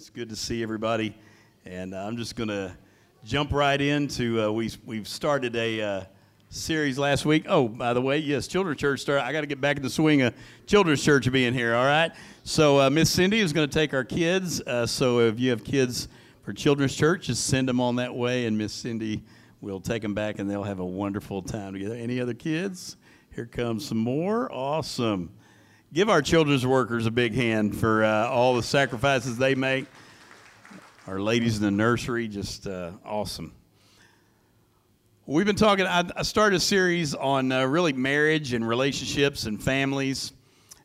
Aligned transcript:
It's 0.00 0.08
good 0.08 0.30
to 0.30 0.36
see 0.36 0.62
everybody. 0.62 1.14
And 1.66 1.92
uh, 1.92 1.98
I'm 1.98 2.16
just 2.16 2.34
going 2.34 2.48
to 2.48 2.74
jump 3.22 3.52
right 3.52 3.78
into 3.78 4.42
uh, 4.42 4.50
we, 4.50 4.70
we've 4.86 5.06
started 5.06 5.54
a 5.54 5.82
uh, 5.82 6.04
series 6.48 6.98
last 6.98 7.26
week. 7.26 7.44
Oh, 7.46 7.68
by 7.68 7.92
the 7.92 8.00
way, 8.00 8.16
yes, 8.16 8.48
Children's 8.48 8.80
Church 8.80 9.00
started. 9.00 9.26
I 9.26 9.32
got 9.34 9.42
to 9.42 9.46
get 9.46 9.60
back 9.60 9.76
in 9.76 9.82
the 9.82 9.90
swing 9.90 10.22
of 10.22 10.32
Children's 10.66 11.04
Church 11.04 11.30
being 11.30 11.52
here, 11.52 11.74
all 11.74 11.84
right? 11.84 12.12
So 12.44 12.80
uh, 12.80 12.88
Miss 12.88 13.10
Cindy 13.10 13.40
is 13.40 13.52
going 13.52 13.68
to 13.68 13.74
take 13.74 13.92
our 13.92 14.02
kids. 14.02 14.62
Uh, 14.62 14.86
so 14.86 15.18
if 15.18 15.38
you 15.38 15.50
have 15.50 15.64
kids 15.64 16.08
for 16.44 16.54
Children's 16.54 16.96
Church, 16.96 17.26
just 17.26 17.44
send 17.46 17.68
them 17.68 17.78
on 17.78 17.96
that 17.96 18.14
way, 18.14 18.46
and 18.46 18.56
Miss 18.56 18.72
Cindy 18.72 19.22
will 19.60 19.80
take 19.80 20.00
them 20.00 20.14
back, 20.14 20.38
and 20.38 20.50
they'll 20.50 20.62
have 20.62 20.80
a 20.80 20.86
wonderful 20.86 21.42
time 21.42 21.74
together. 21.74 21.94
Any 21.94 22.22
other 22.22 22.32
kids? 22.32 22.96
Here 23.34 23.44
comes 23.44 23.86
some 23.86 23.98
more. 23.98 24.50
Awesome. 24.50 25.30
Give 25.92 26.08
our 26.08 26.22
children's 26.22 26.64
workers 26.64 27.06
a 27.06 27.10
big 27.10 27.34
hand 27.34 27.76
for 27.76 28.04
uh, 28.04 28.28
all 28.28 28.54
the 28.54 28.62
sacrifices 28.62 29.36
they 29.36 29.56
make. 29.56 29.86
Our 31.08 31.18
ladies 31.18 31.56
in 31.56 31.64
the 31.64 31.72
nursery, 31.72 32.28
just 32.28 32.68
uh, 32.68 32.92
awesome. 33.04 33.52
We've 35.26 35.46
been 35.46 35.56
talking, 35.56 35.86
I, 35.86 36.22
started 36.22 36.58
a 36.58 36.60
series 36.60 37.16
on 37.16 37.50
uh, 37.50 37.64
really 37.64 37.92
marriage 37.92 38.52
and 38.52 38.68
relationships 38.68 39.46
and 39.46 39.60
families, 39.60 40.32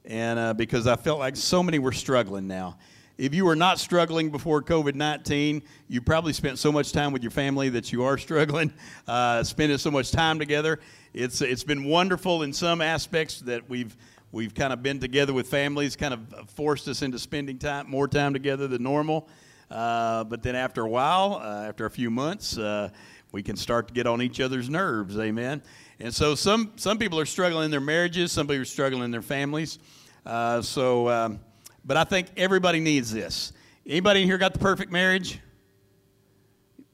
and 0.06 0.40
uh, 0.40 0.54
because 0.56 0.88
I 0.88 0.96
felt 0.96 1.20
like 1.20 1.36
so 1.36 1.62
many 1.62 1.78
were 1.78 1.92
struggling 1.92 2.48
now. 2.48 2.80
If 3.20 3.36
you 3.36 3.46
were 3.46 3.56
not 3.56 3.78
struggling 3.78 4.32
before 4.32 4.64
COVID 4.64 4.96
19, 4.96 5.62
you 5.88 6.02
probably 6.02 6.34
spent 6.34 6.58
so 6.58 6.72
much 6.72 6.92
time 6.92 7.14
with 7.14 7.22
your 7.22 7.30
family 7.30 7.70
that 7.70 7.92
you 7.92 8.04
are 8.04 8.18
struggling, 8.18 8.74
uh, 9.08 9.44
spending 9.44 9.78
so 9.78 9.92
much 9.92 10.12
time 10.12 10.40
together. 10.40 10.80
It's, 11.14 11.42
it's 11.44 11.64
been 11.64 11.84
wonderful 11.84 12.42
in 12.42 12.54
some 12.54 12.82
aspects 12.82 13.42
that 13.42 13.70
we've 13.70 13.96
We've 14.36 14.54
kind 14.54 14.74
of 14.74 14.84
been 14.84 15.00
together 15.00 15.32
with 15.32 15.48
families, 15.48 15.96
kind 15.96 16.14
of 16.14 16.50
forced 16.50 16.90
us 16.90 17.02
into 17.02 17.18
spending 17.18 17.58
time, 17.58 17.90
more 17.90 18.06
time 18.06 18.34
together 18.34 18.68
than 18.68 18.84
normal. 18.84 19.30
Uh, 19.72 20.26
but 20.26 20.44
then 20.44 20.58
after 20.58 20.82
a 20.82 20.90
while, 20.90 21.40
uh, 21.42 21.70
after 21.70 21.86
a 21.86 21.90
few 21.90 22.10
months, 22.10 22.58
uh, 22.58 22.90
we 23.32 23.42
can 23.42 23.56
start 23.56 23.88
to 23.88 23.94
get 23.94 24.08
on 24.08 24.22
each 24.22 24.42
other's 24.42 24.70
nerves. 24.70 25.18
Amen. 25.18 25.64
And 26.02 26.14
so 26.14 26.36
some 26.36 26.74
some 26.76 26.98
people 26.98 27.18
are 27.18 27.26
struggling 27.26 27.64
in 27.64 27.72
their 27.72 27.80
marriages, 27.80 28.34
some 28.34 28.46
people 28.46 28.64
are 28.64 28.66
struggling 28.66 29.04
in 29.04 29.12
their 29.12 29.22
families. 29.22 29.80
Uh, 30.26 30.62
so, 30.62 31.08
um, 31.08 31.40
but 31.86 31.96
I 31.96 32.04
think 32.04 32.28
everybody 32.36 32.82
needs 32.82 33.14
this. 33.14 33.54
Anybody 33.88 34.24
in 34.24 34.28
here 34.28 34.38
got 34.38 34.52
the 34.52 34.60
perfect 34.60 34.92
marriage? 34.92 35.40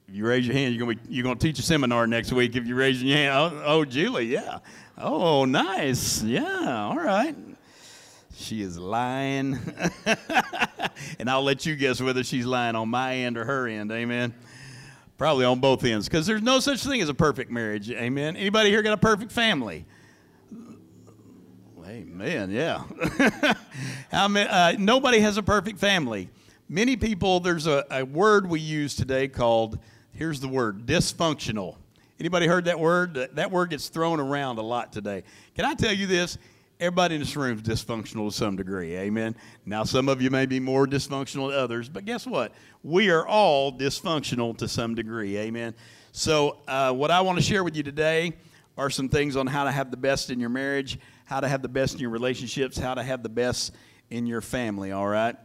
If 0.07 0.17
you 0.17 0.27
raise 0.27 0.45
your 0.45 0.55
hand, 0.55 0.75
you're 0.75 0.85
gonna 0.85 0.99
be, 0.99 1.15
you're 1.15 1.23
gonna 1.23 1.39
teach 1.39 1.57
a 1.57 1.63
seminar 1.63 2.05
next 2.05 2.33
week. 2.33 2.55
If 2.55 2.67
you 2.67 2.75
raise 2.75 3.01
your 3.01 3.17
hand, 3.17 3.33
oh, 3.33 3.63
oh 3.65 3.85
Julie, 3.85 4.25
yeah, 4.25 4.59
oh 5.01 5.45
nice, 5.45 6.23
yeah, 6.23 6.85
all 6.85 6.97
right. 6.97 7.35
She 8.33 8.61
is 8.61 8.77
lying, 8.77 9.59
and 11.19 11.29
I'll 11.29 11.43
let 11.43 11.65
you 11.65 11.75
guess 11.75 12.01
whether 12.01 12.23
she's 12.23 12.45
lying 12.45 12.75
on 12.75 12.89
my 12.89 13.15
end 13.17 13.37
or 13.37 13.45
her 13.45 13.67
end. 13.67 13.91
Amen. 13.91 14.33
Probably 15.17 15.45
on 15.45 15.59
both 15.59 15.83
ends, 15.83 16.07
because 16.07 16.25
there's 16.25 16.41
no 16.41 16.59
such 16.59 16.83
thing 16.83 17.01
as 17.01 17.09
a 17.09 17.13
perfect 17.13 17.51
marriage. 17.51 17.91
Amen. 17.91 18.35
Anybody 18.35 18.69
here 18.69 18.81
got 18.81 18.93
a 18.93 18.97
perfect 18.97 19.31
family? 19.31 19.85
Amen. 21.85 22.49
Yeah. 22.51 22.83
How 24.11 24.27
many, 24.29 24.49
uh, 24.49 24.75
nobody 24.79 25.19
has 25.19 25.35
a 25.37 25.43
perfect 25.43 25.77
family. 25.77 26.29
Many 26.69 26.95
people, 26.95 27.41
there's 27.41 27.67
a, 27.67 27.85
a 27.91 28.05
word 28.05 28.49
we 28.49 28.61
use 28.61 28.95
today 28.95 29.27
called 29.27 29.77
here's 30.13 30.39
the 30.39 30.47
word 30.47 30.85
dysfunctional. 30.85 31.75
Anybody 32.21 32.45
heard 32.45 32.65
that 32.65 32.79
word? 32.79 33.15
That 33.33 33.49
word 33.49 33.71
gets 33.71 33.89
thrown 33.89 34.19
around 34.19 34.59
a 34.59 34.61
lot 34.61 34.93
today. 34.93 35.23
Can 35.55 35.65
I 35.65 35.73
tell 35.73 35.91
you 35.91 36.05
this? 36.05 36.37
Everybody 36.79 37.15
in 37.15 37.21
this 37.21 37.35
room 37.35 37.57
is 37.57 37.63
dysfunctional 37.63 38.29
to 38.29 38.31
some 38.31 38.55
degree. 38.55 38.95
Amen. 38.95 39.35
Now, 39.65 39.83
some 39.85 40.07
of 40.07 40.21
you 40.21 40.29
may 40.29 40.45
be 40.45 40.59
more 40.59 40.85
dysfunctional 40.85 41.49
than 41.49 41.57
others, 41.57 41.89
but 41.89 42.05
guess 42.05 42.27
what? 42.27 42.53
We 42.83 43.09
are 43.09 43.25
all 43.25 43.73
dysfunctional 43.75 44.55
to 44.59 44.67
some 44.67 44.93
degree. 44.93 45.35
Amen. 45.35 45.73
So, 46.11 46.59
uh, 46.67 46.93
what 46.93 47.09
I 47.09 47.21
want 47.21 47.39
to 47.39 47.43
share 47.43 47.63
with 47.63 47.75
you 47.75 47.81
today 47.81 48.33
are 48.77 48.91
some 48.91 49.09
things 49.09 49.35
on 49.35 49.47
how 49.47 49.63
to 49.63 49.71
have 49.71 49.89
the 49.89 49.97
best 49.97 50.29
in 50.29 50.39
your 50.39 50.51
marriage, 50.51 50.99
how 51.25 51.39
to 51.39 51.47
have 51.47 51.63
the 51.63 51.69
best 51.69 51.95
in 51.95 52.01
your 52.01 52.11
relationships, 52.11 52.77
how 52.77 52.93
to 52.93 53.01
have 53.01 53.23
the 53.23 53.29
best 53.29 53.73
in 54.11 54.27
your 54.27 54.41
family. 54.41 54.91
All 54.91 55.07
right. 55.07 55.35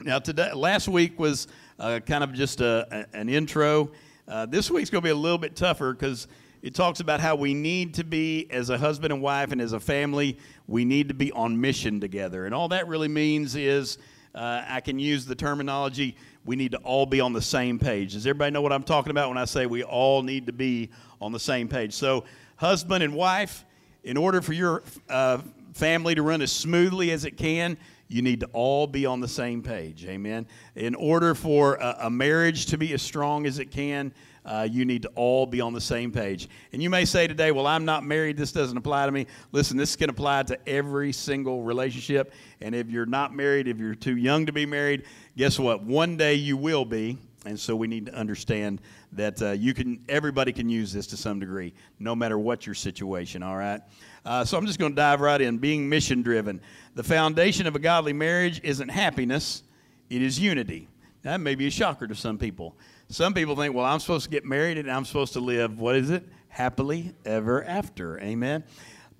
Now, 0.00 0.18
today, 0.18 0.52
last 0.52 0.86
week 0.86 1.18
was 1.18 1.48
uh, 1.78 2.00
kind 2.00 2.22
of 2.22 2.34
just 2.34 2.60
a, 2.60 3.06
a, 3.14 3.16
an 3.16 3.30
intro. 3.30 3.90
Uh, 4.26 4.46
this 4.46 4.70
week's 4.70 4.88
going 4.88 5.02
to 5.02 5.06
be 5.06 5.10
a 5.10 5.14
little 5.14 5.36
bit 5.36 5.54
tougher 5.54 5.92
because 5.92 6.28
it 6.62 6.74
talks 6.74 7.00
about 7.00 7.20
how 7.20 7.34
we 7.34 7.52
need 7.52 7.92
to 7.94 8.04
be, 8.04 8.46
as 8.50 8.70
a 8.70 8.78
husband 8.78 9.12
and 9.12 9.20
wife 9.20 9.52
and 9.52 9.60
as 9.60 9.74
a 9.74 9.80
family, 9.80 10.38
we 10.66 10.86
need 10.86 11.08
to 11.08 11.14
be 11.14 11.30
on 11.32 11.60
mission 11.60 12.00
together. 12.00 12.46
And 12.46 12.54
all 12.54 12.68
that 12.68 12.88
really 12.88 13.08
means 13.08 13.54
is 13.54 13.98
uh, 14.34 14.64
I 14.66 14.80
can 14.80 14.98
use 14.98 15.26
the 15.26 15.34
terminology 15.34 16.16
we 16.46 16.56
need 16.56 16.72
to 16.72 16.78
all 16.78 17.04
be 17.04 17.20
on 17.20 17.34
the 17.34 17.42
same 17.42 17.78
page. 17.78 18.14
Does 18.14 18.26
everybody 18.26 18.50
know 18.50 18.62
what 18.62 18.72
I'm 18.72 18.82
talking 18.82 19.10
about 19.10 19.28
when 19.28 19.36
I 19.36 19.44
say 19.44 19.66
we 19.66 19.82
all 19.82 20.22
need 20.22 20.46
to 20.46 20.52
be 20.52 20.88
on 21.20 21.32
the 21.32 21.38
same 21.38 21.68
page? 21.68 21.92
So, 21.92 22.24
husband 22.56 23.02
and 23.02 23.14
wife, 23.14 23.66
in 24.04 24.16
order 24.16 24.40
for 24.40 24.54
your 24.54 24.82
uh, 25.10 25.38
family 25.74 26.14
to 26.14 26.22
run 26.22 26.40
as 26.40 26.50
smoothly 26.50 27.10
as 27.10 27.26
it 27.26 27.36
can, 27.36 27.76
you 28.14 28.22
need 28.22 28.38
to 28.38 28.46
all 28.52 28.86
be 28.86 29.06
on 29.06 29.18
the 29.18 29.26
same 29.26 29.60
page. 29.60 30.06
Amen. 30.06 30.46
In 30.76 30.94
order 30.94 31.34
for 31.34 31.74
a, 31.74 31.96
a 32.02 32.10
marriage 32.10 32.66
to 32.66 32.78
be 32.78 32.92
as 32.92 33.02
strong 33.02 33.44
as 33.44 33.58
it 33.58 33.72
can, 33.72 34.14
uh, 34.44 34.68
you 34.70 34.84
need 34.84 35.02
to 35.02 35.08
all 35.16 35.46
be 35.46 35.60
on 35.60 35.72
the 35.72 35.80
same 35.80 36.12
page. 36.12 36.48
And 36.72 36.80
you 36.80 36.88
may 36.90 37.06
say 37.06 37.26
today, 37.26 37.50
well, 37.50 37.66
I'm 37.66 37.84
not 37.84 38.04
married. 38.04 38.36
This 38.36 38.52
doesn't 38.52 38.76
apply 38.76 39.06
to 39.06 39.10
me. 39.10 39.26
Listen, 39.50 39.76
this 39.76 39.96
can 39.96 40.10
apply 40.10 40.44
to 40.44 40.68
every 40.68 41.10
single 41.12 41.64
relationship. 41.64 42.32
And 42.60 42.72
if 42.72 42.88
you're 42.88 43.04
not 43.04 43.34
married, 43.34 43.66
if 43.66 43.78
you're 43.78 43.96
too 43.96 44.16
young 44.16 44.46
to 44.46 44.52
be 44.52 44.64
married, 44.64 45.06
guess 45.36 45.58
what? 45.58 45.82
One 45.82 46.16
day 46.16 46.34
you 46.34 46.56
will 46.56 46.84
be. 46.84 47.18
And 47.46 47.58
so 47.58 47.74
we 47.74 47.88
need 47.88 48.06
to 48.06 48.14
understand 48.14 48.80
that 49.12 49.42
uh, 49.42 49.50
you 49.50 49.74
can, 49.74 50.04
everybody 50.08 50.52
can 50.52 50.68
use 50.68 50.92
this 50.92 51.08
to 51.08 51.16
some 51.16 51.40
degree, 51.40 51.74
no 51.98 52.14
matter 52.14 52.38
what 52.38 52.64
your 52.64 52.74
situation, 52.74 53.42
all 53.42 53.56
right? 53.56 53.82
Uh, 54.24 54.44
so 54.44 54.56
I'm 54.56 54.66
just 54.66 54.78
going 54.78 54.92
to 54.92 54.96
dive 54.96 55.20
right 55.20 55.40
in. 55.40 55.58
Being 55.58 55.88
mission 55.88 56.22
driven. 56.22 56.60
The 56.94 57.02
foundation 57.02 57.66
of 57.66 57.76
a 57.76 57.78
godly 57.78 58.12
marriage 58.12 58.60
isn't 58.64 58.88
happiness, 58.88 59.62
it 60.10 60.22
is 60.22 60.38
unity. 60.38 60.88
That 61.22 61.40
may 61.40 61.54
be 61.54 61.66
a 61.66 61.70
shocker 61.70 62.06
to 62.06 62.14
some 62.14 62.38
people. 62.38 62.76
Some 63.08 63.34
people 63.34 63.56
think, 63.56 63.74
well, 63.74 63.84
I'm 63.84 64.00
supposed 64.00 64.24
to 64.24 64.30
get 64.30 64.44
married 64.44 64.78
and 64.78 64.90
I'm 64.90 65.04
supposed 65.04 65.32
to 65.34 65.40
live, 65.40 65.78
what 65.78 65.96
is 65.96 66.10
it? 66.10 66.26
Happily 66.48 67.14
ever 67.24 67.64
after. 67.64 68.20
Amen. 68.20 68.64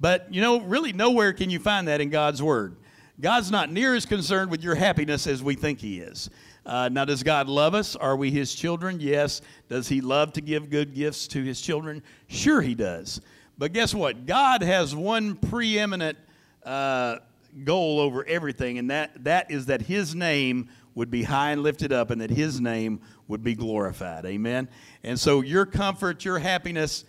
But, 0.00 0.32
you 0.32 0.40
know, 0.40 0.60
really 0.60 0.92
nowhere 0.92 1.32
can 1.32 1.50
you 1.50 1.58
find 1.58 1.88
that 1.88 2.00
in 2.00 2.10
God's 2.10 2.42
Word. 2.42 2.76
God's 3.20 3.50
not 3.50 3.70
near 3.70 3.94
as 3.94 4.06
concerned 4.06 4.50
with 4.50 4.62
your 4.62 4.74
happiness 4.74 5.26
as 5.26 5.42
we 5.42 5.54
think 5.54 5.80
He 5.80 6.00
is. 6.00 6.28
Uh, 6.66 6.88
now, 6.90 7.04
does 7.04 7.22
God 7.22 7.48
love 7.48 7.74
us? 7.74 7.94
Are 7.94 8.16
we 8.16 8.30
His 8.30 8.54
children? 8.54 8.98
Yes. 9.00 9.40
Does 9.68 9.88
He 9.88 10.00
love 10.00 10.32
to 10.34 10.40
give 10.40 10.70
good 10.70 10.94
gifts 10.94 11.28
to 11.28 11.42
His 11.42 11.60
children? 11.60 12.02
Sure, 12.26 12.60
He 12.60 12.74
does. 12.74 13.20
But 13.56 13.72
guess 13.72 13.94
what? 13.94 14.26
God 14.26 14.62
has 14.62 14.94
one 14.94 15.36
preeminent 15.36 16.18
uh, 16.64 17.18
goal 17.62 18.00
over 18.00 18.24
everything, 18.26 18.78
and 18.78 18.90
that, 18.90 19.24
that 19.24 19.50
is 19.50 19.66
that 19.66 19.82
His 19.82 20.14
name 20.14 20.68
would 20.94 21.10
be 21.10 21.22
high 21.22 21.52
and 21.52 21.62
lifted 21.62 21.92
up 21.92 22.10
and 22.10 22.20
that 22.20 22.30
His 22.30 22.60
name 22.60 23.00
would 23.28 23.42
be 23.42 23.54
glorified. 23.54 24.24
Amen? 24.26 24.68
And 25.02 25.18
so 25.18 25.40
your 25.40 25.66
comfort, 25.66 26.24
your 26.24 26.38
happiness 26.38 27.04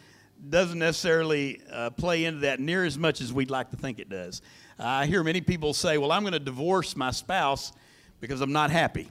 doesn't 0.49 0.79
necessarily 0.79 1.61
uh, 1.71 1.89
play 1.91 2.25
into 2.25 2.41
that 2.41 2.59
near 2.59 2.85
as 2.85 2.97
much 2.97 3.21
as 3.21 3.33
we'd 3.33 3.49
like 3.49 3.71
to 3.71 3.77
think 3.77 3.99
it 3.99 4.09
does. 4.09 4.41
I 4.77 5.05
hear 5.05 5.23
many 5.23 5.41
people 5.41 5.73
say, 5.73 5.97
Well, 5.97 6.11
I'm 6.11 6.23
going 6.23 6.33
to 6.33 6.39
divorce 6.39 6.95
my 6.95 7.11
spouse 7.11 7.71
because 8.19 8.41
I'm 8.41 8.51
not 8.51 8.71
happy. 8.71 9.09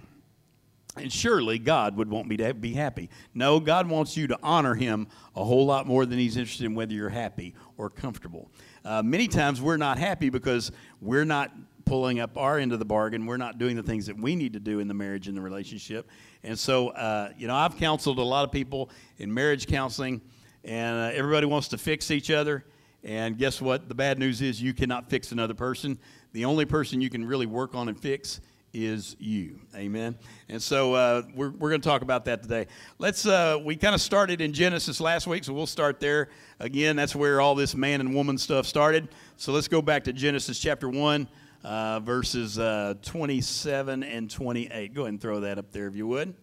And 0.97 1.13
surely 1.13 1.59
God 1.59 1.97
would 1.97 2.09
want 2.09 2.29
me 2.29 2.37
to 2.37 2.55
be 2.55 2.73
happy. 2.73 3.11
No, 3.35 3.59
God 3.59 3.89
wants 3.89 4.17
you 4.17 4.29
to 4.29 4.39
honor 4.43 4.75
Him 4.75 5.09
a 5.35 5.45
whole 5.45 5.67
lot 5.67 5.87
more 5.87 6.07
than 6.07 6.19
He's 6.19 6.37
interested 6.37 6.67
in 6.67 6.75
whether 6.75 6.95
you're 6.95 7.09
happy 7.09 7.55
or 7.77 7.91
comfortable. 7.91 8.51
Uh, 8.85 9.03
many 9.03 9.27
times 9.27 9.61
we're 9.61 9.77
not 9.77 9.99
happy 9.99 10.31
because 10.31 10.71
we're 11.01 11.25
not 11.25 11.53
pulling 11.85 12.21
up 12.21 12.39
our 12.39 12.59
end 12.59 12.73
of 12.73 12.79
the 12.79 12.85
bargain. 12.85 13.27
We're 13.27 13.37
not 13.37 13.59
doing 13.59 13.77
the 13.77 13.83
things 13.83 14.07
that 14.07 14.17
we 14.17 14.37
need 14.37 14.53
to 14.53 14.61
do 14.61 14.79
in 14.79 14.89
the 14.89 14.95
marriage 14.95 15.29
and 15.29 15.37
the 15.37 15.41
relationship. 15.41 16.09
And 16.43 16.59
so, 16.59 16.89
uh, 16.91 17.31
you 17.37 17.47
know, 17.47 17.57
I've 17.57 17.77
counseled 17.77 18.19
a 18.19 18.23
lot 18.23 18.45
of 18.45 18.53
people 18.53 18.91
in 19.19 19.33
marriage 19.33 19.67
counseling, 19.67 20.21
and 20.65 20.97
uh, 20.97 21.17
everybody 21.17 21.47
wants 21.47 21.69
to 21.69 21.79
fix 21.79 22.11
each 22.11 22.31
other. 22.31 22.65
And 23.03 23.37
guess 23.37 23.61
what? 23.61 23.89
The 23.89 23.95
bad 23.95 24.19
news 24.19 24.41
is 24.41 24.63
you 24.63 24.73
cannot 24.73 25.11
fix 25.11 25.33
another 25.33 25.55
person. 25.55 25.99
The 26.33 26.45
only 26.45 26.65
person 26.65 27.01
you 27.01 27.11
can 27.11 27.25
really 27.25 27.47
work 27.47 27.75
on 27.75 27.89
and 27.89 27.99
fix 27.99 28.41
is 28.75 29.17
you. 29.19 29.61
Amen. 29.75 30.17
And 30.49 30.61
so 30.61 30.95
uh, 30.95 31.23
we're, 31.35 31.51
we're 31.51 31.71
going 31.71 31.81
to 31.81 31.89
talk 31.89 32.03
about 32.03 32.25
that 32.27 32.43
today. 32.43 32.67
Let's, 32.99 33.25
uh, 33.25 33.59
we 33.65 33.77
kind 33.77 33.95
of 33.95 34.01
started 34.01 34.41
in 34.41 34.53
Genesis 34.53 35.01
last 35.01 35.27
week, 35.27 35.45
so 35.45 35.53
we'll 35.53 35.67
start 35.67 36.01
there 36.01 36.29
again. 36.61 36.97
That's 36.97 37.15
where 37.15 37.41
all 37.41 37.55
this 37.55 37.75
man 37.75 38.01
and 38.01 38.15
woman 38.15 38.37
stuff 38.37 38.67
started. 38.67 39.09
So 39.37 39.53
let's 39.53 39.69
go 39.69 39.81
back 39.81 40.05
to 40.05 40.13
Genesis 40.13 40.59
chapter 40.59 40.89
1, 40.89 41.29
uh, 41.63 42.01
verses 42.01 42.59
uh, 42.59 42.95
27 43.03 44.03
and 44.03 44.31
28. 44.31 44.93
Go 44.93 45.03
ahead 45.03 45.09
and 45.09 45.21
throw 45.21 45.41
that 45.41 45.59
up 45.59 45.71
there 45.71 45.87
if 45.87 45.95
you 45.95 46.07
would. 46.09 46.35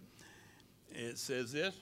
It 0.90 1.18
says 1.18 1.52
this. 1.52 1.74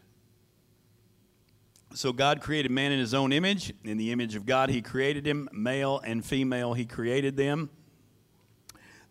So 1.92 2.12
God 2.12 2.40
created 2.40 2.70
man 2.70 2.92
in 2.92 3.00
his 3.00 3.14
own 3.14 3.32
image. 3.32 3.72
In 3.84 3.96
the 3.96 4.12
image 4.12 4.36
of 4.36 4.46
God, 4.46 4.68
he 4.68 4.80
created 4.80 5.26
him. 5.26 5.48
Male 5.52 6.00
and 6.04 6.24
female, 6.24 6.74
he 6.74 6.84
created 6.84 7.36
them. 7.36 7.70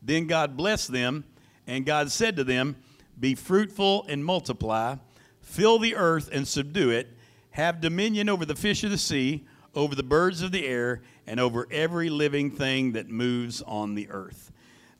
Then 0.01 0.27
God 0.27 0.55
blessed 0.55 0.91
them, 0.91 1.25
and 1.67 1.85
God 1.85 2.11
said 2.11 2.35
to 2.37 2.43
them, 2.43 2.75
Be 3.19 3.35
fruitful 3.35 4.05
and 4.07 4.23
multiply, 4.23 4.95
fill 5.41 5.79
the 5.79 5.95
earth 5.95 6.29
and 6.31 6.47
subdue 6.47 6.89
it, 6.89 7.09
have 7.51 7.81
dominion 7.81 8.29
over 8.29 8.45
the 8.45 8.55
fish 8.55 8.83
of 8.83 8.91
the 8.91 8.97
sea, 8.97 9.45
over 9.75 9.95
the 9.95 10.03
birds 10.03 10.41
of 10.41 10.51
the 10.51 10.65
air, 10.65 11.01
and 11.27 11.39
over 11.39 11.67
every 11.71 12.09
living 12.09 12.49
thing 12.49 12.93
that 12.93 13.09
moves 13.09 13.61
on 13.61 13.95
the 13.95 14.09
earth. 14.09 14.51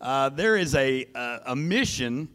Uh, 0.01 0.29
there 0.29 0.55
is 0.55 0.75
a, 0.75 1.05
a, 1.15 1.39
a 1.47 1.55
mission, 1.55 2.29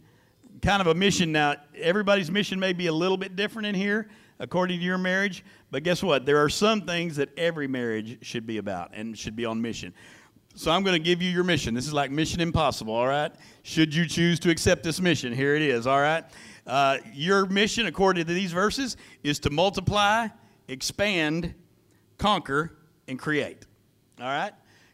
kind 0.60 0.80
of 0.80 0.88
a 0.88 0.94
mission. 0.94 1.32
Now, 1.32 1.56
everybody's 1.76 2.30
mission 2.30 2.58
may 2.58 2.72
be 2.72 2.88
a 2.88 2.92
little 2.92 3.16
bit 3.16 3.36
different 3.36 3.66
in 3.66 3.74
here 3.74 4.08
according 4.38 4.78
to 4.78 4.84
your 4.84 4.98
marriage, 4.98 5.44
but 5.70 5.82
guess 5.82 6.02
what? 6.02 6.26
There 6.26 6.42
are 6.42 6.48
some 6.48 6.82
things 6.82 7.16
that 7.16 7.30
every 7.38 7.68
marriage 7.68 8.18
should 8.22 8.46
be 8.46 8.58
about 8.58 8.90
and 8.92 9.16
should 9.16 9.36
be 9.36 9.44
on 9.44 9.62
mission. 9.62 9.94
So 10.56 10.70
I'm 10.70 10.84
going 10.84 10.94
to 10.94 11.04
give 11.04 11.20
you 11.20 11.30
your 11.30 11.42
mission. 11.42 11.74
This 11.74 11.84
is 11.84 11.92
like 11.92 12.12
Mission 12.12 12.40
Impossible, 12.40 12.94
all 12.94 13.08
right? 13.08 13.32
Should 13.64 13.92
you 13.92 14.06
choose 14.06 14.38
to 14.40 14.50
accept 14.50 14.84
this 14.84 15.00
mission, 15.00 15.32
here 15.32 15.56
it 15.56 15.62
is, 15.62 15.84
all 15.84 16.00
right? 16.00 16.22
Uh, 16.64 16.98
your 17.12 17.44
mission, 17.46 17.86
according 17.86 18.24
to 18.26 18.32
these 18.32 18.52
verses, 18.52 18.96
is 19.24 19.40
to 19.40 19.50
multiply, 19.50 20.28
expand, 20.68 21.54
conquer, 22.18 22.76
and 23.08 23.18
create, 23.18 23.66
all 24.20 24.26
right? 24.26 24.52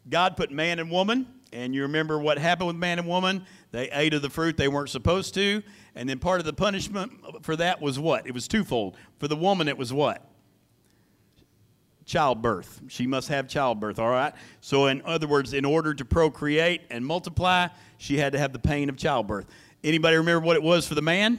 God 0.08 0.34
put 0.34 0.50
man 0.50 0.78
and 0.78 0.90
woman, 0.90 1.26
and 1.52 1.74
you 1.74 1.82
remember 1.82 2.18
what 2.18 2.38
happened 2.38 2.68
with 2.68 2.76
man 2.76 2.98
and 2.98 3.06
woman? 3.06 3.44
They 3.70 3.90
ate 3.90 4.14
of 4.14 4.22
the 4.22 4.30
fruit 4.30 4.56
they 4.56 4.68
weren't 4.68 4.88
supposed 4.88 5.34
to, 5.34 5.62
and 5.94 6.08
then 6.08 6.18
part 6.20 6.40
of 6.40 6.46
the 6.46 6.54
punishment 6.54 7.12
for 7.42 7.54
that 7.56 7.82
was 7.82 7.98
what? 7.98 8.26
It 8.26 8.32
was 8.32 8.48
twofold. 8.48 8.96
For 9.18 9.28
the 9.28 9.36
woman, 9.36 9.68
it 9.68 9.76
was 9.76 9.92
what? 9.92 10.26
Childbirth. 12.10 12.80
She 12.88 13.06
must 13.06 13.28
have 13.28 13.46
childbirth, 13.46 14.00
all 14.00 14.10
right? 14.10 14.34
So, 14.60 14.86
in 14.86 15.00
other 15.02 15.28
words, 15.28 15.54
in 15.54 15.64
order 15.64 15.94
to 15.94 16.04
procreate 16.04 16.82
and 16.90 17.06
multiply, 17.06 17.68
she 17.98 18.18
had 18.18 18.32
to 18.32 18.38
have 18.38 18.52
the 18.52 18.58
pain 18.58 18.88
of 18.88 18.96
childbirth. 18.96 19.46
Anybody 19.84 20.16
remember 20.16 20.44
what 20.44 20.56
it 20.56 20.62
was 20.62 20.88
for 20.88 20.96
the 20.96 21.02
man? 21.02 21.38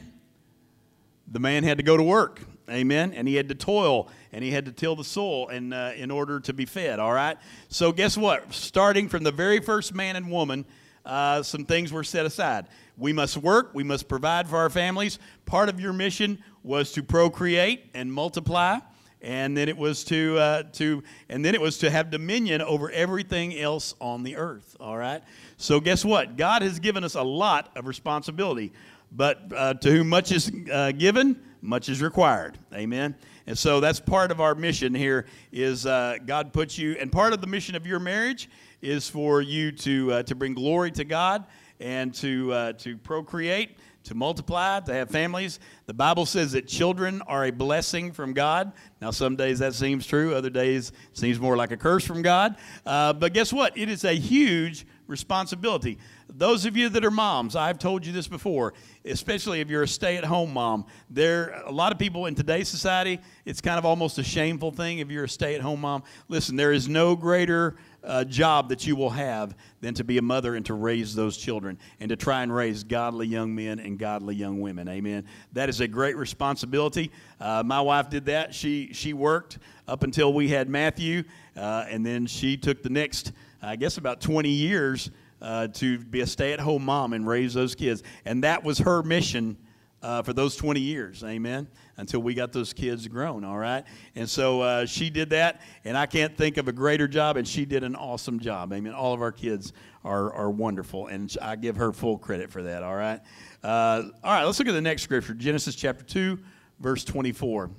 The 1.27 1.39
man 1.39 1.63
had 1.63 1.77
to 1.77 1.83
go 1.83 1.97
to 1.97 2.03
work, 2.03 2.41
amen, 2.69 3.13
and 3.13 3.27
he 3.27 3.35
had 3.35 3.49
to 3.49 3.55
toil 3.55 4.09
and 4.31 4.43
he 4.45 4.51
had 4.51 4.65
to 4.65 4.71
till 4.71 4.95
the 4.95 5.03
soil 5.03 5.49
and 5.49 5.73
uh, 5.73 5.91
in 5.95 6.09
order 6.09 6.39
to 6.39 6.53
be 6.53 6.65
fed, 6.65 6.99
all 6.99 7.11
right? 7.11 7.37
So, 7.67 7.91
guess 7.91 8.17
what? 8.17 8.53
Starting 8.53 9.09
from 9.09 9.23
the 9.23 9.31
very 9.31 9.59
first 9.59 9.93
man 9.93 10.15
and 10.15 10.31
woman, 10.31 10.63
uh, 11.05 11.43
some 11.43 11.65
things 11.65 11.91
were 11.91 12.05
set 12.05 12.25
aside. 12.25 12.67
We 12.97 13.11
must 13.11 13.35
work, 13.35 13.71
we 13.73 13.83
must 13.83 14.07
provide 14.07 14.47
for 14.47 14.57
our 14.57 14.69
families. 14.69 15.19
Part 15.45 15.67
of 15.67 15.81
your 15.81 15.91
mission 15.91 16.41
was 16.63 16.93
to 16.93 17.03
procreate 17.03 17.89
and 17.93 18.11
multiply 18.11 18.79
and 19.21 19.55
then 19.55 19.69
it 19.69 19.77
was 19.77 20.03
to 20.05 20.37
uh, 20.37 20.63
to 20.73 21.03
and 21.29 21.43
then 21.45 21.53
it 21.55 21.61
was 21.61 21.77
to 21.79 21.89
have 21.89 22.09
dominion 22.09 22.61
over 22.61 22.89
everything 22.91 23.57
else 23.57 23.95
on 23.99 24.23
the 24.23 24.35
earth 24.35 24.75
all 24.79 24.97
right? 24.97 25.21
So 25.57 25.79
guess 25.79 26.03
what? 26.03 26.37
God 26.37 26.61
has 26.61 26.79
given 26.79 27.03
us 27.03 27.15
a 27.15 27.21
lot 27.21 27.71
of 27.75 27.87
responsibility 27.87 28.73
but 29.11 29.41
uh, 29.55 29.73
to 29.75 29.91
whom 29.91 30.09
much 30.09 30.31
is 30.31 30.51
uh, 30.71 30.91
given 30.91 31.41
much 31.61 31.89
is 31.89 32.01
required 32.01 32.57
amen? 32.73 33.15
And 33.47 33.57
so 33.57 33.79
that's 33.79 33.99
part 33.99 34.31
of 34.31 34.39
our 34.39 34.55
mission 34.55 34.93
here 34.93 35.25
is 35.51 35.85
uh, 35.85 36.17
god 36.25 36.53
puts 36.53 36.77
you 36.77 36.93
and 36.99 37.11
part 37.11 37.33
of 37.33 37.41
the 37.41 37.47
mission 37.47 37.75
of 37.75 37.85
your 37.85 37.99
marriage 37.99 38.49
is 38.81 39.07
for 39.09 39.41
you 39.41 39.71
to 39.71 40.13
uh, 40.13 40.23
to 40.23 40.35
bring 40.35 40.53
glory 40.53 40.91
to 40.91 41.03
god 41.03 41.45
and 41.79 42.13
to 42.13 42.53
uh, 42.53 42.73
to 42.73 42.97
procreate 42.97 43.77
to 44.03 44.15
multiply, 44.15 44.79
to 44.79 44.93
have 44.93 45.09
families. 45.09 45.59
The 45.85 45.93
Bible 45.93 46.25
says 46.25 46.53
that 46.53 46.67
children 46.67 47.21
are 47.27 47.45
a 47.45 47.51
blessing 47.51 48.11
from 48.11 48.33
God. 48.33 48.71
Now, 49.01 49.11
some 49.11 49.35
days 49.35 49.59
that 49.59 49.73
seems 49.73 50.05
true, 50.05 50.33
other 50.33 50.49
days 50.49 50.91
seems 51.13 51.39
more 51.39 51.55
like 51.55 51.71
a 51.71 51.77
curse 51.77 52.05
from 52.05 52.21
God. 52.21 52.55
Uh, 52.85 53.13
but 53.13 53.33
guess 53.33 53.53
what? 53.53 53.77
It 53.77 53.89
is 53.89 54.03
a 54.03 54.13
huge 54.13 54.85
responsibility. 55.07 55.99
Those 56.29 56.65
of 56.65 56.77
you 56.77 56.87
that 56.89 57.03
are 57.03 57.11
moms, 57.11 57.55
I've 57.57 57.77
told 57.77 58.05
you 58.05 58.13
this 58.13 58.27
before, 58.27 58.73
especially 59.03 59.59
if 59.59 59.69
you're 59.69 59.83
a 59.83 59.87
stay 59.87 60.15
at 60.15 60.23
home 60.23 60.53
mom. 60.53 60.85
There 61.09 61.61
a 61.65 61.71
lot 61.71 61.91
of 61.91 61.99
people 61.99 62.27
in 62.27 62.35
today's 62.35 62.69
society, 62.69 63.19
it's 63.43 63.59
kind 63.59 63.77
of 63.77 63.85
almost 63.85 64.17
a 64.17 64.23
shameful 64.23 64.71
thing 64.71 64.99
if 64.99 65.11
you're 65.11 65.25
a 65.25 65.29
stay 65.29 65.55
at 65.55 65.61
home 65.61 65.81
mom. 65.81 66.03
Listen, 66.29 66.55
there 66.55 66.71
is 66.71 66.87
no 66.87 67.17
greater 67.17 67.75
uh, 68.03 68.23
job 68.23 68.69
that 68.69 68.85
you 68.87 68.95
will 68.95 69.09
have 69.09 69.55
than 69.79 69.93
to 69.93 70.03
be 70.03 70.17
a 70.17 70.21
mother 70.21 70.55
and 70.55 70.65
to 70.65 70.73
raise 70.73 71.13
those 71.15 71.37
children 71.37 71.77
and 71.99 72.09
to 72.09 72.15
try 72.15 72.43
and 72.43 72.53
raise 72.53 72.83
godly 72.83 73.27
young 73.27 73.53
men 73.53 73.79
and 73.79 73.99
godly 73.99 74.35
young 74.35 74.59
women. 74.59 74.87
Amen. 74.87 75.25
That 75.53 75.69
is 75.69 75.79
a 75.81 75.87
great 75.87 76.17
responsibility. 76.17 77.11
Uh, 77.39 77.63
my 77.65 77.81
wife 77.81 78.09
did 78.09 78.25
that. 78.25 78.53
She 78.53 78.91
she 78.93 79.13
worked 79.13 79.59
up 79.87 80.03
until 80.03 80.33
we 80.33 80.47
had 80.47 80.69
Matthew, 80.69 81.23
uh, 81.55 81.85
and 81.89 82.05
then 82.05 82.25
she 82.25 82.57
took 82.57 82.81
the 82.81 82.89
next, 82.89 83.33
I 83.61 83.75
guess, 83.75 83.97
about 83.97 84.21
20 84.21 84.49
years 84.49 85.11
uh, 85.41 85.67
to 85.67 85.99
be 85.99 86.21
a 86.21 86.27
stay-at-home 86.27 86.85
mom 86.85 87.13
and 87.13 87.27
raise 87.27 87.53
those 87.53 87.75
kids, 87.75 88.03
and 88.25 88.43
that 88.43 88.63
was 88.63 88.79
her 88.79 89.03
mission 89.03 89.57
uh, 90.01 90.21
for 90.23 90.33
those 90.33 90.55
20 90.55 90.79
years. 90.79 91.23
Amen. 91.23 91.67
Until 91.97 92.21
we 92.21 92.33
got 92.33 92.51
those 92.51 92.73
kids 92.73 93.07
grown, 93.07 93.43
all 93.43 93.57
right? 93.57 93.83
And 94.15 94.29
so 94.29 94.61
uh, 94.61 94.85
she 94.85 95.09
did 95.09 95.29
that, 95.31 95.61
and 95.85 95.95
I 95.95 96.05
can't 96.05 96.35
think 96.35 96.57
of 96.57 96.67
a 96.67 96.71
greater 96.71 97.07
job, 97.07 97.37
and 97.37 97.47
she 97.47 97.65
did 97.65 97.83
an 97.83 97.95
awesome 97.95 98.39
job. 98.39 98.73
Amen. 98.73 98.93
All 98.93 99.13
of 99.13 99.21
our 99.21 99.31
kids 99.31 99.73
are, 100.03 100.33
are 100.33 100.49
wonderful, 100.49 101.07
and 101.07 101.35
I 101.41 101.55
give 101.55 101.75
her 101.75 101.91
full 101.91 102.17
credit 102.17 102.49
for 102.51 102.63
that, 102.63 102.81
all 102.81 102.95
right? 102.95 103.19
Uh, 103.63 104.03
all 104.23 104.33
right, 104.33 104.43
let's 104.43 104.57
look 104.57 104.67
at 104.67 104.73
the 104.73 104.81
next 104.81 105.03
scripture 105.03 105.33
Genesis 105.33 105.75
chapter 105.75 106.03
2, 106.03 106.39
verse 106.79 107.03
24. 107.03 107.69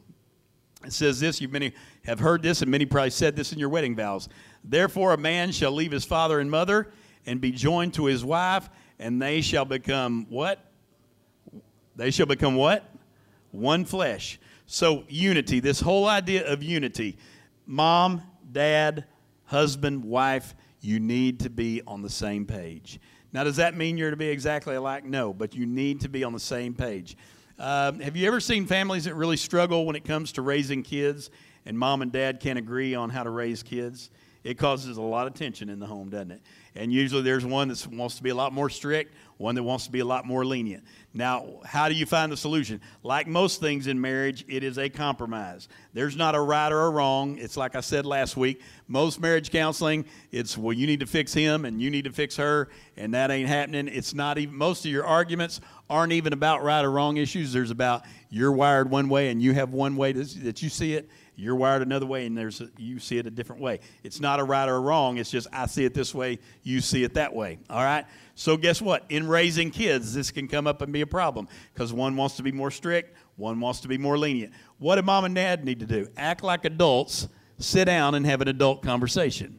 It 0.84 0.92
says 0.92 1.20
this, 1.20 1.40
you 1.40 1.48
many 1.48 1.72
have 2.04 2.18
heard 2.18 2.42
this, 2.42 2.62
and 2.62 2.70
many 2.70 2.86
probably 2.86 3.10
said 3.10 3.36
this 3.36 3.52
in 3.52 3.58
your 3.58 3.68
wedding 3.68 3.94
vows. 3.94 4.28
Therefore, 4.64 5.12
a 5.12 5.18
man 5.18 5.52
shall 5.52 5.72
leave 5.72 5.92
his 5.92 6.04
father 6.04 6.40
and 6.40 6.50
mother 6.50 6.92
and 7.26 7.40
be 7.40 7.52
joined 7.52 7.94
to 7.94 8.06
his 8.06 8.24
wife, 8.24 8.68
and 8.98 9.20
they 9.20 9.40
shall 9.40 9.64
become 9.64 10.26
what? 10.28 10.71
They 11.96 12.10
shall 12.10 12.26
become 12.26 12.54
what? 12.54 12.88
One 13.50 13.84
flesh. 13.84 14.38
So, 14.66 15.04
unity, 15.08 15.60
this 15.60 15.80
whole 15.80 16.06
idea 16.06 16.50
of 16.50 16.62
unity 16.62 17.18
mom, 17.66 18.22
dad, 18.50 19.04
husband, 19.44 20.04
wife, 20.04 20.54
you 20.80 20.98
need 20.98 21.40
to 21.40 21.50
be 21.50 21.82
on 21.86 22.02
the 22.02 22.10
same 22.10 22.44
page. 22.44 23.00
Now, 23.32 23.44
does 23.44 23.56
that 23.56 23.76
mean 23.76 23.96
you're 23.96 24.10
to 24.10 24.16
be 24.16 24.28
exactly 24.28 24.74
alike? 24.74 25.04
No, 25.04 25.32
but 25.32 25.54
you 25.54 25.64
need 25.64 26.00
to 26.00 26.08
be 26.08 26.24
on 26.24 26.32
the 26.32 26.40
same 26.40 26.74
page. 26.74 27.16
Um, 27.58 28.00
have 28.00 28.16
you 28.16 28.26
ever 28.26 28.40
seen 28.40 28.66
families 28.66 29.04
that 29.04 29.14
really 29.14 29.36
struggle 29.36 29.86
when 29.86 29.94
it 29.94 30.04
comes 30.04 30.32
to 30.32 30.42
raising 30.42 30.82
kids 30.82 31.30
and 31.64 31.78
mom 31.78 32.02
and 32.02 32.10
dad 32.10 32.40
can't 32.40 32.58
agree 32.58 32.94
on 32.94 33.10
how 33.10 33.22
to 33.22 33.30
raise 33.30 33.62
kids? 33.62 34.10
It 34.44 34.58
causes 34.58 34.96
a 34.96 35.02
lot 35.02 35.26
of 35.26 35.34
tension 35.34 35.68
in 35.68 35.78
the 35.78 35.86
home, 35.86 36.10
doesn't 36.10 36.32
it? 36.32 36.42
And 36.74 36.92
usually 36.92 37.22
there's 37.22 37.44
one 37.44 37.68
that 37.68 37.86
wants 37.88 38.16
to 38.16 38.22
be 38.22 38.30
a 38.30 38.34
lot 38.34 38.52
more 38.52 38.70
strict, 38.70 39.14
one 39.36 39.54
that 39.54 39.62
wants 39.62 39.84
to 39.84 39.92
be 39.92 40.00
a 40.00 40.04
lot 40.04 40.26
more 40.26 40.44
lenient. 40.44 40.84
Now, 41.14 41.60
how 41.64 41.88
do 41.88 41.94
you 41.94 42.06
find 42.06 42.32
the 42.32 42.36
solution? 42.36 42.80
Like 43.02 43.26
most 43.26 43.60
things 43.60 43.86
in 43.86 44.00
marriage, 44.00 44.44
it 44.48 44.64
is 44.64 44.78
a 44.78 44.88
compromise. 44.88 45.68
There's 45.92 46.16
not 46.16 46.34
a 46.34 46.40
right 46.40 46.72
or 46.72 46.86
a 46.86 46.90
wrong. 46.90 47.36
It's 47.38 47.56
like 47.56 47.76
I 47.76 47.80
said 47.80 48.06
last 48.06 48.36
week. 48.36 48.62
Most 48.88 49.20
marriage 49.20 49.50
counseling, 49.50 50.06
it's 50.30 50.56
well, 50.56 50.72
you 50.72 50.86
need 50.86 51.00
to 51.00 51.06
fix 51.06 51.32
him 51.34 51.64
and 51.66 51.80
you 51.80 51.90
need 51.90 52.04
to 52.04 52.12
fix 52.12 52.36
her, 52.36 52.68
and 52.96 53.12
that 53.14 53.30
ain't 53.30 53.48
happening. 53.48 53.86
It's 53.88 54.14
not 54.14 54.38
even 54.38 54.56
most 54.56 54.84
of 54.84 54.90
your 54.90 55.04
arguments 55.04 55.60
aren't 55.90 56.12
even 56.12 56.32
about 56.32 56.62
right 56.62 56.84
or 56.84 56.90
wrong 56.90 57.18
issues. 57.18 57.52
There's 57.52 57.70
about 57.70 58.04
you're 58.30 58.52
wired 58.52 58.90
one 58.90 59.10
way 59.10 59.28
and 59.28 59.42
you 59.42 59.52
have 59.52 59.72
one 59.72 59.96
way 59.96 60.12
that 60.12 60.62
you 60.62 60.70
see 60.70 60.94
it, 60.94 61.08
you're 61.34 61.56
wired 61.56 61.82
another 61.82 62.06
way 62.06 62.26
and 62.26 62.36
there's 62.36 62.60
a, 62.60 62.68
you 62.76 62.98
see 62.98 63.18
it 63.18 63.26
a 63.26 63.30
different 63.30 63.62
way. 63.62 63.80
It's 64.02 64.20
not 64.20 64.38
a 64.38 64.44
right 64.44 64.68
or 64.68 64.76
a 64.76 64.80
wrong. 64.80 65.16
It's 65.16 65.30
just 65.30 65.48
I 65.52 65.66
see 65.66 65.84
it 65.84 65.94
this 65.94 66.14
way, 66.14 66.38
you 66.62 66.80
see 66.80 67.04
it 67.04 67.14
that 67.14 67.34
way. 67.34 67.58
All 67.70 67.82
right? 67.82 68.04
So 68.34 68.56
guess 68.56 68.82
what? 68.82 69.04
In 69.08 69.26
raising 69.26 69.70
kids, 69.70 70.14
this 70.14 70.30
can 70.30 70.48
come 70.48 70.66
up 70.66 70.82
and 70.82 70.92
be 70.92 71.00
a 71.00 71.06
problem 71.06 71.48
because 71.72 71.92
one 71.92 72.16
wants 72.16 72.36
to 72.36 72.42
be 72.42 72.52
more 72.52 72.70
strict, 72.70 73.16
one 73.36 73.60
wants 73.60 73.80
to 73.80 73.88
be 73.88 73.98
more 73.98 74.18
lenient. 74.18 74.52
What 74.78 74.96
do 74.96 75.02
mom 75.02 75.24
and 75.24 75.34
dad 75.34 75.64
need 75.64 75.80
to 75.80 75.86
do? 75.86 76.08
Act 76.16 76.42
like 76.42 76.64
adults, 76.64 77.28
sit 77.58 77.86
down 77.86 78.14
and 78.14 78.26
have 78.26 78.40
an 78.40 78.48
adult 78.48 78.82
conversation. 78.82 79.58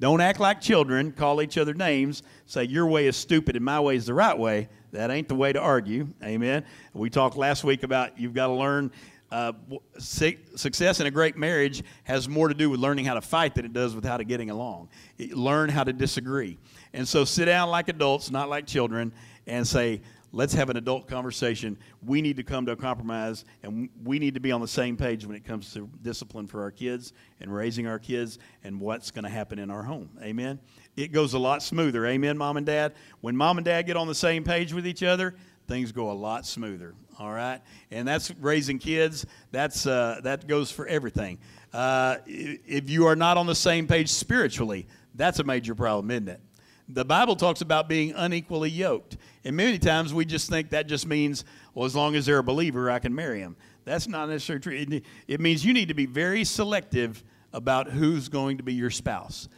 Don't 0.00 0.20
act 0.20 0.40
like 0.40 0.60
children, 0.60 1.12
call 1.12 1.40
each 1.40 1.56
other 1.56 1.72
names, 1.72 2.22
say 2.46 2.64
your 2.64 2.86
way 2.86 3.06
is 3.06 3.16
stupid 3.16 3.56
and 3.56 3.64
my 3.64 3.80
way 3.80 3.96
is 3.96 4.06
the 4.06 4.14
right 4.14 4.36
way. 4.36 4.68
That 4.90 5.10
ain't 5.10 5.28
the 5.28 5.34
way 5.34 5.52
to 5.52 5.60
argue. 5.60 6.08
Amen. 6.22 6.64
We 6.92 7.10
talked 7.10 7.36
last 7.36 7.64
week 7.64 7.82
about 7.82 8.18
you've 8.18 8.34
got 8.34 8.46
to 8.48 8.52
learn 8.52 8.92
uh, 9.30 9.52
success 9.98 11.00
in 11.00 11.06
a 11.06 11.10
great 11.10 11.36
marriage 11.36 11.82
has 12.04 12.28
more 12.28 12.48
to 12.48 12.54
do 12.54 12.70
with 12.70 12.80
learning 12.80 13.04
how 13.04 13.14
to 13.14 13.20
fight 13.20 13.54
than 13.54 13.64
it 13.64 13.72
does 13.72 13.94
with 13.94 14.04
how 14.04 14.16
to 14.16 14.24
getting 14.24 14.50
along. 14.50 14.88
Learn 15.18 15.68
how 15.68 15.84
to 15.84 15.92
disagree. 15.92 16.58
And 16.92 17.06
so 17.06 17.24
sit 17.24 17.46
down 17.46 17.68
like 17.70 17.88
adults, 17.88 18.30
not 18.30 18.48
like 18.48 18.66
children, 18.66 19.12
and 19.46 19.66
say, 19.66 20.02
let's 20.34 20.52
have 20.52 20.68
an 20.68 20.76
adult 20.76 21.06
conversation. 21.06 21.78
We 22.04 22.20
need 22.20 22.36
to 22.36 22.42
come 22.42 22.66
to 22.66 22.72
a 22.72 22.76
compromise, 22.76 23.44
and 23.62 23.88
we 24.02 24.18
need 24.18 24.34
to 24.34 24.40
be 24.40 24.52
on 24.52 24.60
the 24.60 24.68
same 24.68 24.96
page 24.96 25.24
when 25.24 25.36
it 25.36 25.44
comes 25.44 25.72
to 25.74 25.88
discipline 26.02 26.46
for 26.46 26.62
our 26.62 26.70
kids 26.70 27.12
and 27.40 27.54
raising 27.54 27.86
our 27.86 27.98
kids 27.98 28.38
and 28.64 28.80
what's 28.80 29.10
going 29.10 29.24
to 29.24 29.30
happen 29.30 29.58
in 29.58 29.70
our 29.70 29.82
home. 29.82 30.10
Amen? 30.22 30.58
It 30.96 31.12
goes 31.12 31.34
a 31.34 31.38
lot 31.38 31.62
smoother. 31.62 32.06
Amen, 32.06 32.36
mom 32.36 32.56
and 32.56 32.66
dad? 32.66 32.94
When 33.20 33.36
mom 33.36 33.58
and 33.58 33.64
dad 33.64 33.82
get 33.82 33.96
on 33.96 34.06
the 34.06 34.14
same 34.14 34.44
page 34.44 34.72
with 34.72 34.86
each 34.86 35.02
other, 35.02 35.34
things 35.66 35.92
go 35.92 36.10
a 36.10 36.12
lot 36.12 36.46
smoother. 36.46 36.94
All 37.18 37.32
right, 37.32 37.60
and 37.90 38.06
that's 38.06 38.32
raising 38.40 38.78
kids. 38.78 39.24
That's 39.52 39.86
uh, 39.86 40.20
that 40.24 40.46
goes 40.46 40.70
for 40.70 40.86
everything. 40.86 41.38
Uh, 41.72 42.16
if 42.26 42.90
you 42.90 43.06
are 43.06 43.16
not 43.16 43.36
on 43.36 43.46
the 43.46 43.54
same 43.54 43.86
page 43.86 44.08
spiritually, 44.08 44.86
that's 45.14 45.38
a 45.38 45.44
major 45.44 45.74
problem, 45.74 46.10
isn't 46.10 46.28
it? 46.28 46.40
The 46.88 47.04
Bible 47.04 47.34
talks 47.36 47.62
about 47.62 47.88
being 47.88 48.12
unequally 48.12 48.68
yoked. 48.68 49.16
And 49.44 49.56
many 49.56 49.78
times 49.78 50.12
we 50.12 50.24
just 50.24 50.50
think 50.50 50.70
that 50.70 50.86
just 50.86 51.06
means, 51.06 51.44
well, 51.72 51.86
as 51.86 51.96
long 51.96 52.14
as 52.14 52.26
they're 52.26 52.38
a 52.38 52.44
believer, 52.44 52.90
I 52.90 52.98
can 52.98 53.14
marry 53.14 53.40
them. 53.40 53.56
That's 53.84 54.06
not 54.06 54.28
necessarily 54.28 54.60
true. 54.60 55.00
It 55.26 55.40
means 55.40 55.64
you 55.64 55.72
need 55.72 55.88
to 55.88 55.94
be 55.94 56.06
very 56.06 56.44
selective 56.44 57.24
about 57.52 57.90
who's 57.90 58.28
going 58.28 58.58
to 58.58 58.62
be 58.62 58.74
your 58.74 58.90
spouse 58.90 59.48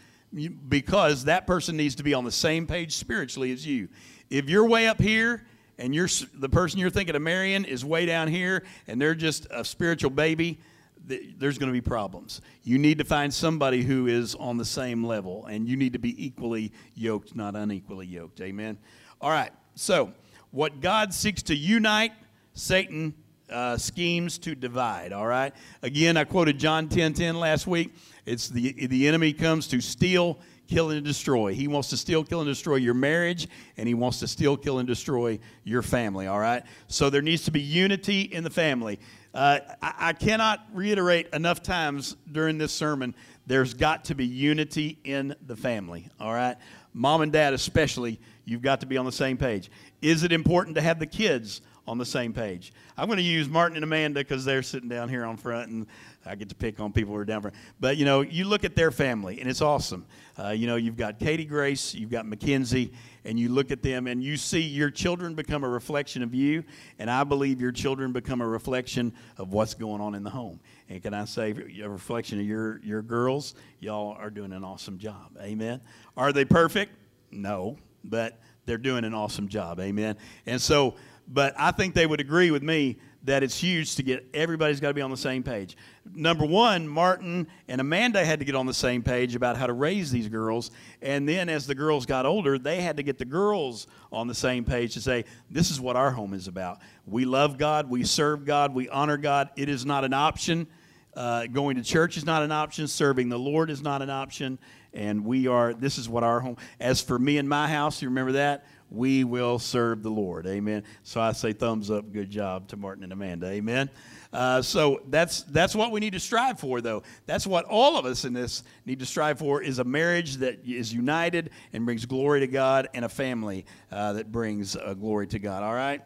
because 0.69 1.25
that 1.25 1.47
person 1.47 1.77
needs 1.77 1.95
to 1.97 2.03
be 2.03 2.13
on 2.13 2.25
the 2.25 2.33
same 2.33 2.67
page 2.67 2.95
spiritually 2.97 3.53
as 3.53 3.67
you. 3.67 3.89
If 4.29 4.51
you're 4.51 4.67
way 4.67 4.87
up 4.87 5.01
here 5.01 5.45
and 5.79 5.95
you're 5.95 6.09
the 6.35 6.49
person 6.49 6.79
you're 6.81 6.91
thinking 6.91 7.15
of 7.17 7.23
marrying 7.23 7.65
is 7.65 7.85
way 7.85 8.07
down 8.07 8.29
here 8.29 8.65
and 8.87 9.01
they're 9.01 9.15
just 9.15 9.47
a 9.51 9.65
spiritual 9.65 10.11
baby, 10.11 10.59
there's 11.07 11.59
going 11.59 11.69
to 11.69 11.73
be 11.73 11.81
problems. 11.81 12.41
You 12.65 12.79
need 12.79 12.99
to 12.99 13.05
find 13.05 13.33
somebody 13.33 13.83
who 13.83 14.07
is 14.07 14.35
on 14.35 14.57
the 14.57 14.65
same 14.65 15.05
level, 15.05 15.47
and 15.47 15.69
you 15.69 15.77
need 15.77 15.93
to 15.93 15.99
be 15.99 16.25
equally 16.25 16.73
yoked, 16.95 17.37
not 17.37 17.55
unequally 17.55 18.07
yoked. 18.07 18.41
Amen. 18.41 18.79
All 19.21 19.31
right. 19.31 19.53
So, 19.75 20.13
what 20.51 20.81
God 20.81 21.15
seeks 21.15 21.43
to 21.45 21.55
unite, 21.55 22.13
Satan 22.55 23.15
uh, 23.51 23.77
schemes 23.77 24.39
to 24.39 24.55
divide. 24.55 25.13
All 25.13 25.27
right. 25.27 25.55
Again, 25.83 26.17
I 26.17 26.25
quoted 26.25 26.59
John 26.59 26.89
10 26.89 27.13
10 27.15 27.39
last 27.39 27.67
week. 27.67 27.95
It's 28.25 28.49
the 28.49 28.87
the 28.87 29.07
enemy 29.07 29.33
comes 29.33 29.69
to 29.69 29.81
steal, 29.81 30.39
kill, 30.69 30.91
and 30.91 31.05
destroy. 31.05 31.55
He 31.55 31.69
wants 31.69 31.91
to 31.91 31.97
steal, 31.97 32.25
kill, 32.25 32.41
and 32.41 32.49
destroy 32.49 32.77
your 32.77 32.95
marriage, 32.95 33.49
and 33.77 33.87
he 33.87 33.95
wants 33.95 34.19
to 34.21 34.29
steal, 34.29 34.57
kill, 34.57 34.79
and 34.79 34.87
destroy 34.87 35.39
your 35.65 35.83
family. 35.83 36.27
All 36.27 36.39
right. 36.39 36.63
So 36.89 37.11
there 37.11 37.23
needs 37.23 37.45
to 37.45 37.51
be 37.51 37.61
unity 37.61 38.23
in 38.23 38.45
the 38.45 38.51
family. 38.51 38.99
Uh, 39.35 39.61
I, 39.83 39.95
I 39.99 40.13
cannot 40.13 40.67
reiterate 40.73 41.29
enough 41.33 41.63
times 41.63 42.17
during 42.31 42.59
this 42.59 42.73
sermon. 42.73 43.15
There's 43.47 43.75
got 43.75 44.07
to 44.07 44.15
be 44.15 44.25
unity 44.25 44.99
in 45.05 45.35
the 45.47 45.57
family. 45.57 46.09
All 46.19 46.33
right. 46.33 46.57
Mom 46.95 47.21
and 47.21 47.31
dad, 47.31 47.53
especially, 47.53 48.19
you've 48.45 48.63
got 48.63 48.81
to 48.81 48.87
be 48.87 48.97
on 48.97 49.05
the 49.05 49.13
same 49.13 49.37
page. 49.37 49.71
Is 50.01 50.23
it 50.23 50.33
important 50.33 50.77
to 50.77 50.83
have 50.83 50.99
the 50.99 51.07
kids 51.07 51.61
on 51.87 51.99
the 51.99 52.05
same 52.05 52.33
page. 52.33 52.73
I'm 52.97 53.07
going 53.07 53.19
to 53.19 53.23
use 53.23 53.49
Martin 53.49 53.77
and 53.77 53.85
Amanda 53.85 54.21
because 54.21 54.45
they're 54.45 54.63
sitting 54.63 54.89
down 54.89 55.09
here 55.09 55.25
on 55.25 55.37
front, 55.37 55.71
and 55.71 55.87
I 56.25 56.35
get 56.35 56.49
to 56.49 56.55
pick 56.55 56.81
on 56.81 56.93
people 56.93 57.15
who 57.15 57.21
are 57.21 57.25
down 57.25 57.43
front. 57.43 57.57
But 57.79 57.97
you 57.97 58.05
know, 58.05 58.23
you 58.23 58.45
look 58.45 58.65
at 58.65 58.75
their 58.75 58.91
family, 58.91 59.41
and 59.41 59.49
it's 59.49 59.63
awesome. 59.63 60.07
Uh, 60.39 60.51
you 60.51 60.67
know, 60.67 60.77
you've 60.77 60.97
got 60.97 61.19
Katie 61.19 61.45
Grace, 61.45 61.95
you've 61.95 62.11
got 62.11 62.27
Mackenzie, 62.27 62.93
and 63.25 63.39
you 63.39 63.49
look 63.49 63.71
at 63.71 63.83
them, 63.83 64.07
and 64.07 64.23
you 64.23 64.37
see 64.37 64.61
your 64.61 64.91
children 64.91 65.35
become 65.35 65.63
a 65.65 65.69
reflection 65.69 66.23
of 66.23 66.35
you, 66.35 66.65
and 66.99 67.11
I 67.11 67.25
believe 67.25 67.61
your 67.61 67.73
children 67.73 68.13
become 68.13 68.41
a 68.41 68.49
reflection 68.49 69.13
of 69.37 69.53
what's 69.53 69.75
going 69.75 70.01
on 70.01 70.15
in 70.15 70.25
the 70.25 70.31
home. 70.31 70.61
And 70.89 71.03
can 71.03 71.15
I 71.15 71.25
say, 71.25 71.55
a 71.83 71.89
reflection 71.89 72.41
of 72.41 72.47
your 72.47 72.81
your 72.83 73.03
girls? 73.03 73.55
Y'all 73.81 74.17
are 74.19 74.31
doing 74.31 74.53
an 74.53 74.65
awesome 74.65 74.99
job. 74.99 75.37
Amen. 75.41 75.81
Are 76.17 76.33
they 76.33 76.45
perfect? 76.45 76.93
No, 77.31 77.77
but 78.05 78.41
they're 78.67 78.79
doing 78.79 79.05
an 79.05 79.15
awesome 79.15 79.49
job. 79.49 79.81
Amen. 79.81 80.17
And 80.45 80.61
so 80.61 80.95
but 81.29 81.55
I 81.59 81.71
think 81.71 81.95
they 81.95 82.07
would 82.07 82.21
agree 82.21 82.51
with 82.51 82.63
me 82.63 82.99
that 83.27 83.43
it's 83.43 83.59
huge 83.59 83.97
to 83.97 84.05
get 84.05 84.25
everybody's 84.33 84.79
got 84.79 84.89
to 84.89 84.95
be 84.95 85.01
on 85.01 85.11
the 85.11 85.17
same 85.17 85.43
page. 85.43 85.77
Number 86.15 86.47
one, 86.47 86.87
Martin 86.87 87.49
and 87.67 87.81
Amanda 87.81 88.25
had 88.25 88.39
to 88.39 88.45
get 88.45 88.55
on 88.55 88.67
the 88.67 88.75
same 88.75 89.03
page 89.03 89.35
about 89.35 89.57
how 89.57 89.67
to 89.67 89.73
raise 89.73 90.13
these 90.13 90.29
girls. 90.29 90.71
And 91.03 91.29
then 91.29 91.49
as 91.49 91.67
the 91.67 91.75
girls 91.75 92.07
got 92.07 92.25
older, 92.25 92.57
they 92.57 92.81
had 92.81 92.97
to 92.99 93.03
get 93.03 93.19
the 93.19 93.25
girls 93.25 93.89
on 94.13 94.29
the 94.29 94.35
same 94.35 94.65
page 94.65 94.95
to 94.95 95.01
say, 95.01 95.25
this 95.51 95.73
is 95.73 95.81
what 95.81 95.97
our 95.97 96.13
home 96.13 96.35
is 96.35 96.47
about. 96.47 96.79
We 97.05 97.25
love 97.25 97.59
God, 97.59 97.91
we 97.91 98.05
serve 98.05 98.45
God, 98.45 98.73
we 98.73 98.89
honor 98.89 99.17
God. 99.17 99.51
It 99.57 99.69
is 99.69 99.85
not 99.85 100.05
an 100.05 100.13
option. 100.13 100.69
Uh, 101.17 101.47
going 101.47 101.77
to 101.77 101.83
church 101.83 102.17
is 102.17 102.27
not 102.27 102.43
an 102.43 102.53
option. 102.53 102.87
Serving 102.87 103.29
the 103.29 103.39
Lord 103.39 103.71
is 103.71 103.83
not 103.83 104.03
an 104.03 104.11
option. 104.11 104.59
And 104.93 105.25
we 105.25 105.49
are, 105.49 105.75
this 105.75 105.99
is 105.99 106.09
what 106.09 106.23
our 106.23 106.41
home, 106.41 106.59
as 106.79 107.01
for 107.01 107.19
me 107.19 107.39
and 107.39 107.49
my 107.49 107.69
house, 107.69 108.01
you 108.03 108.09
remember 108.09 108.33
that? 108.33 108.67
We 108.91 109.25
will 109.25 109.59
serve 109.59 110.03
the 110.03 110.11
Lord. 110.11 110.47
Amen. 110.47 110.85
So 111.03 111.21
I 111.21 111.33
say 111.33 111.53
thumbs 111.53 111.91
up, 111.91 112.13
good 112.13 112.31
job 112.31 112.69
to 112.69 112.77
Martin 112.77 113.05
and 113.05 113.13
Amanda. 113.13 113.49
Amen. 113.49 113.91
Uh, 114.33 114.63
so 114.63 115.01
that's 115.09 115.43
that's 115.45 115.75
what 115.75 115.91
we 115.93 116.01
need 116.01 116.13
to 116.13 116.21
strive 116.21 116.61
for, 116.61 116.81
though. 116.81 117.03
That's 117.27 117.47
what 117.47 117.65
all 117.65 117.97
of 117.97 118.05
us 118.05 118.25
in 118.25 118.33
this 118.33 118.63
need 118.85 118.99
to 118.99 119.07
strive 119.07 119.39
for 119.39 119.63
is 119.63 119.79
a 119.79 119.85
marriage 119.85 120.37
that 120.37 120.65
is 120.65 120.93
united 120.93 121.51
and 121.73 121.85
brings 121.85 122.07
glory 122.07 122.41
to 122.41 122.47
God, 122.47 122.89
and 122.95 123.05
a 123.05 123.09
family 123.09 123.67
uh, 123.91 124.15
that 124.15 124.31
brings 124.31 124.77
uh, 124.77 124.95
glory 124.95 125.27
to 125.29 125.39
God. 125.39 125.63
All 125.63 125.75
right. 125.75 126.03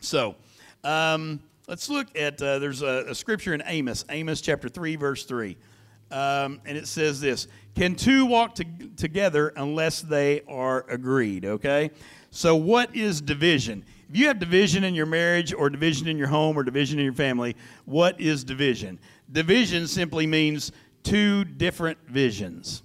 So. 0.00 0.36
Um, 0.84 1.40
let's 1.68 1.88
look 1.88 2.08
at 2.18 2.42
uh, 2.42 2.58
there's 2.58 2.82
a, 2.82 3.04
a, 3.08 3.14
scripture 3.14 3.54
in 3.54 3.62
Amos, 3.64 4.04
Amos 4.08 4.40
chapter 4.40 4.68
3, 4.68 4.96
verse 4.96 5.24
3. 5.24 5.56
Um, 6.12 6.60
and 6.66 6.76
it 6.76 6.86
says 6.86 7.20
this 7.20 7.48
Can 7.74 7.96
two 7.96 8.26
walk 8.26 8.54
to, 8.56 8.64
together 8.96 9.52
unless 9.56 10.02
they 10.02 10.42
are 10.46 10.84
agreed? 10.88 11.44
Okay? 11.44 11.90
So, 12.30 12.54
what 12.54 12.94
is 12.94 13.20
division? 13.20 13.84
If 14.08 14.16
you 14.16 14.26
have 14.28 14.38
division 14.38 14.84
in 14.84 14.94
your 14.94 15.06
marriage, 15.06 15.54
or 15.54 15.70
division 15.70 16.06
in 16.06 16.18
your 16.18 16.28
home, 16.28 16.56
or 16.56 16.62
division 16.62 16.98
in 16.98 17.04
your 17.04 17.14
family, 17.14 17.56
what 17.86 18.20
is 18.20 18.44
division? 18.44 19.00
Division 19.32 19.86
simply 19.86 20.26
means 20.26 20.70
two 21.02 21.44
different 21.44 21.98
visions. 22.08 22.82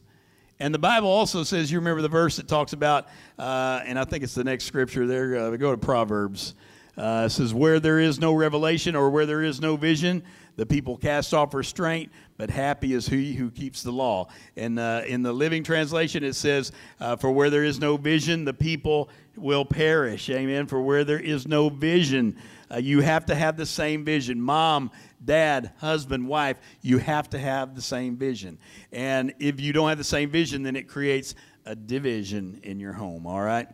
And 0.60 0.74
the 0.74 0.80
Bible 0.80 1.10
also 1.10 1.44
says, 1.44 1.72
you 1.72 1.78
remember 1.78 2.02
the 2.02 2.08
verse 2.08 2.38
that 2.38 2.48
talks 2.48 2.74
about, 2.74 3.08
uh, 3.38 3.82
and 3.86 4.00
I 4.00 4.06
think 4.06 4.24
it's 4.24 4.34
the 4.34 4.44
next 4.44 4.66
scripture 4.66 5.06
there, 5.06 5.38
uh, 5.38 5.52
we 5.52 5.58
go 5.58 5.72
to 5.72 5.78
Proverbs. 5.78 6.56
Uh, 6.98 7.24
it 7.28 7.30
says, 7.30 7.54
Where 7.54 7.80
there 7.80 8.00
is 8.00 8.20
no 8.20 8.34
revelation 8.34 8.96
or 8.96 9.10
where 9.10 9.26
there 9.26 9.44
is 9.44 9.62
no 9.62 9.76
vision, 9.76 10.24
the 10.58 10.66
people 10.66 10.98
cast 10.98 11.34
off 11.36 11.54
restraint, 11.54 12.12
but 12.36 12.50
happy 12.50 12.94
is 12.94 13.08
he 13.08 13.34
who 13.34 13.52
keeps 13.52 13.84
the 13.84 13.92
law. 13.92 14.28
And 14.58 14.80
uh, 14.80 15.04
in 15.08 15.22
the 15.22 15.32
Living 15.32 15.64
Translation, 15.64 16.24
it 16.24 16.34
says, 16.34 16.72
uh, 17.00 17.16
For 17.16 17.32
where 17.32 17.52
there 17.52 17.64
is 17.64 17.80
no 17.80 17.96
vision, 17.96 18.44
the 18.44 18.56
people 18.56 19.10
will 19.36 19.64
perish. 19.64 20.30
Amen. 20.32 20.66
For 20.66 20.82
where 20.82 21.04
there 21.04 21.20
is 21.20 21.48
no 21.48 21.70
vision, 21.70 22.38
uh, 22.72 22.78
you 22.78 23.02
have 23.02 23.28
to 23.28 23.36
have 23.36 23.56
the 23.56 23.68
same 23.68 24.04
vision. 24.04 24.42
Mom, 24.42 24.90
dad, 25.24 25.74
husband, 25.78 26.28
wife, 26.28 26.58
you 26.82 26.98
have 26.98 27.30
to 27.30 27.38
have 27.38 27.76
the 27.76 27.82
same 27.82 28.18
vision. 28.18 28.58
And 28.92 29.36
if 29.38 29.62
you 29.62 29.74
don't 29.74 29.90
have 29.90 30.00
the 30.00 30.04
same 30.04 30.32
vision, 30.32 30.64
then 30.64 30.76
it 30.76 30.88
creates 30.88 31.36
a 31.66 31.76
division 31.76 32.60
in 32.64 32.80
your 32.80 32.94
home. 32.94 33.28
All 33.28 33.42
right? 33.42 33.68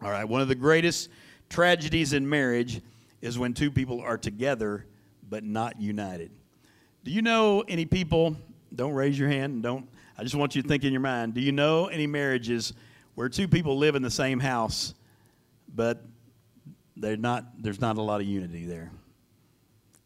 All 0.00 0.10
right. 0.10 0.24
One 0.24 0.42
of 0.42 0.48
the 0.48 0.54
greatest 0.54 1.08
tragedies 1.48 2.12
in 2.12 2.28
marriage 2.28 2.80
is 3.20 3.36
when 3.36 3.52
two 3.52 3.72
people 3.72 4.00
are 4.00 4.16
together 4.16 4.86
but 5.28 5.44
not 5.44 5.80
united. 5.80 6.30
Do 7.04 7.10
you 7.10 7.22
know 7.22 7.62
any 7.68 7.86
people? 7.86 8.36
Don't 8.74 8.92
raise 8.92 9.18
your 9.18 9.28
hand. 9.28 9.62
Don't. 9.62 9.88
I 10.16 10.22
just 10.22 10.34
want 10.34 10.56
you 10.56 10.62
to 10.62 10.68
think 10.68 10.84
in 10.84 10.92
your 10.92 11.00
mind. 11.00 11.34
Do 11.34 11.40
you 11.40 11.52
know 11.52 11.86
any 11.86 12.06
marriages 12.06 12.72
where 13.14 13.28
two 13.28 13.48
people 13.48 13.78
live 13.78 13.94
in 13.94 14.02
the 14.02 14.10
same 14.10 14.40
house, 14.40 14.94
but 15.74 16.04
they're 16.96 17.16
not? 17.16 17.44
There's 17.62 17.80
not 17.80 17.98
a 17.98 18.02
lot 18.02 18.20
of 18.20 18.26
unity 18.26 18.66
there. 18.66 18.90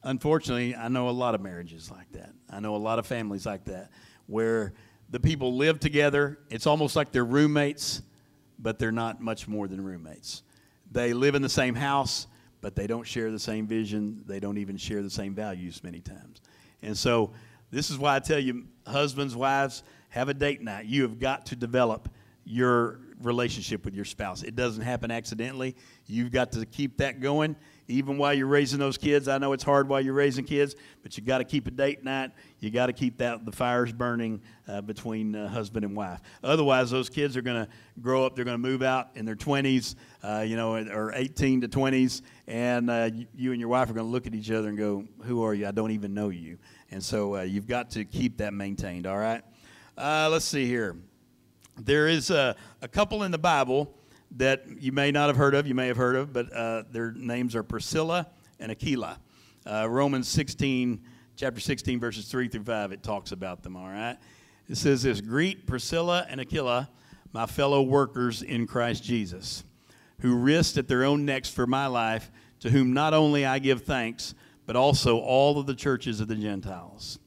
Unfortunately, 0.05 0.75
I 0.75 0.89
know 0.89 1.09
a 1.09 1.11
lot 1.11 1.35
of 1.35 1.41
marriages 1.41 1.91
like 1.91 2.11
that. 2.13 2.33
I 2.51 2.61
know 2.61 2.75
a 2.75 2.79
lot 2.79 2.99
of 2.99 3.07
families 3.07 3.47
like 3.47 3.65
that, 3.67 3.91
where 4.27 4.73
the 5.11 5.21
people 5.21 5.57
live 5.57 5.79
together. 5.81 6.39
It's 6.51 6.67
almost 6.67 6.97
like 6.97 7.13
they're 7.13 7.25
roommates, 7.25 8.03
but 8.59 8.79
they're 8.79 8.93
not 8.93 9.21
much 9.21 9.47
more 9.47 9.69
than 9.69 9.83
roommates. 9.83 10.43
They 10.91 11.13
live 11.13 11.35
in 11.35 11.43
the 11.43 11.49
same 11.49 11.75
house, 11.75 12.27
but 12.63 12.75
they 12.75 12.87
don't 12.87 13.07
share 13.07 13.31
the 13.31 13.39
same 13.39 13.67
vision. 13.67 14.23
They 14.27 14.41
don't 14.41 14.57
even 14.57 14.79
share 14.79 15.03
the 15.03 15.11
same 15.11 15.35
values 15.35 15.85
many 15.85 16.01
times. 16.01 16.41
And 16.81 16.97
so, 16.97 17.33
this 17.71 17.91
is 17.91 17.99
why 17.99 18.17
I 18.17 18.21
tell 18.21 18.39
you, 18.39 18.65
husbands, 18.87 19.37
wives, 19.37 19.83
have 20.11 20.29
a 20.29 20.35
date 20.35 20.63
night. 20.63 20.87
You 20.87 21.03
have 21.03 21.19
got 21.19 21.47
to 21.47 21.57
develop 21.57 22.09
your 22.45 23.01
relationship 23.21 23.85
with 23.85 23.95
your 23.95 24.05
spouse. 24.05 24.43
It 24.43 24.57
doesn't 24.57 24.83
happen 24.83 25.11
accidentally. 25.11 25.77
You've 26.07 26.33
got 26.33 26.53
to 26.53 26.67
keep 26.67 26.99
that 26.99 27.21
going 27.21 27.57
even 27.89 28.19
while 28.19 28.33
you're 28.33 28.47
raising 28.47 28.79
those 28.79 28.97
kids. 28.97 29.29
I 29.29 29.39
know 29.39 29.53
it's 29.53 29.65
hard 29.65 29.89
while 29.89 30.01
you're 30.01 30.15
raising 30.15 30.45
kids, 30.45 30.75
but 31.03 31.17
you 31.17 31.23
got 31.23 31.39
to 31.39 31.45
keep 31.45 31.67
a 31.67 31.71
date 31.71 32.05
night. 32.05 32.31
You 32.61 32.71
got 32.71 32.87
to 32.87 32.93
keep 32.93 33.19
that 33.19 33.45
the 33.45 33.53
fires 33.53 33.93
burning 33.93 34.41
uh, 34.69 34.81
between 34.81 35.35
uh, 35.35 35.49
husband 35.49 35.85
and 35.85 35.97
wife. 35.97 36.21
Otherwise, 36.43 36.91
those 36.91 37.09
kids 37.09 37.37
are 37.37 37.43
going 37.43 37.67
to 37.67 37.69
grow 38.01 38.25
up. 38.25 38.37
They're 38.37 38.45
going 38.45 38.61
to 38.61 38.69
move 38.69 38.83
out 38.83 39.11
in 39.15 39.25
their 39.25 39.37
20s, 39.37 39.97
uh, 40.23 40.45
you 40.47 40.57
know, 40.57 40.75
or 40.75 41.13
18 41.15 41.63
to 41.63 41.69
20s, 41.69 42.23
and 42.47 42.91
uh, 42.91 43.11
you 43.35 43.53
and 43.53 43.61
your 43.61 43.69
wife 43.69 43.91
are 43.91 43.95
going 43.95 44.07
to 44.07 44.13
look 44.13 44.27
at 44.27 44.35
each 44.35 44.51
other 44.51 44.69
and 44.69 44.79
go, 44.79 45.05
"Who 45.25 45.43
are 45.43 45.55
you? 45.55 45.67
I 45.67 45.71
don't 45.73 45.91
even 45.91 46.15
know 46.15 46.29
you." 46.29 46.59
And 46.91 47.03
so 47.03 47.37
uh, 47.37 47.43
you've 47.43 47.67
got 47.67 47.91
to 47.93 48.05
keep 48.05 48.39
that 48.39 48.53
maintained. 48.55 49.07
All 49.07 49.19
right. 49.19 49.43
Uh, 49.97 50.29
let's 50.31 50.45
see 50.45 50.67
here. 50.67 50.97
There 51.81 52.07
is 52.07 52.31
a, 52.31 52.55
a 52.81 52.89
couple 52.89 53.23
in 53.23 53.31
the 53.31 53.39
Bible 53.39 53.95
that 54.37 54.65
you 54.81 54.93
may 54.93 55.11
not 55.11 55.29
have 55.29 55.37
heard 55.37 55.55
of, 55.55 55.67
you 55.67 55.75
may 55.75 55.89
have 55.89 55.97
heard 55.97 56.17
of, 56.17 56.33
but 56.33 56.53
uh, 56.53 56.85
their 56.91 57.13
names 57.13 57.55
are 57.55 57.63
Priscilla 57.63 58.27
and 58.59 58.73
Aquila. 58.73 59.19
Uh, 59.67 59.87
Romans 59.89 60.29
16, 60.29 61.01
chapter 61.37 61.61
16, 61.61 62.01
verses 62.01 62.27
3 62.27 62.49
through 62.49 62.65
5, 62.65 62.93
it 62.93 63.03
talks 63.03 63.33
about 63.33 63.63
them, 63.63 63.77
all 63.77 63.89
right? 63.89 64.17
It 64.69 64.77
says 64.77 65.03
this 65.03 65.21
Greet 65.21 65.67
Priscilla 65.67 66.27
and 66.29 66.41
Aquila, 66.41 66.89
my 67.33 67.47
fellow 67.47 67.83
workers 67.83 68.43
in 68.43 68.67
Christ 68.67 69.05
Jesus, 69.05 69.65
who 70.21 70.37
risked 70.37 70.79
at 70.79 70.89
their 70.89 71.05
own 71.05 71.25
necks 71.25 71.51
for 71.51 71.67
my 71.67 71.87
life, 71.87 72.31
to 72.61 72.71
whom 72.71 72.93
not 72.93 73.13
only 73.13 73.45
I 73.45 73.59
give 73.59 73.83
thanks, 73.83 74.35
but 74.67 74.77
also 74.77 75.19
all 75.19 75.59
of 75.59 75.67
the 75.67 75.75
churches 75.75 76.21
of 76.21 76.29
the 76.29 76.37
Gentiles. 76.37 77.19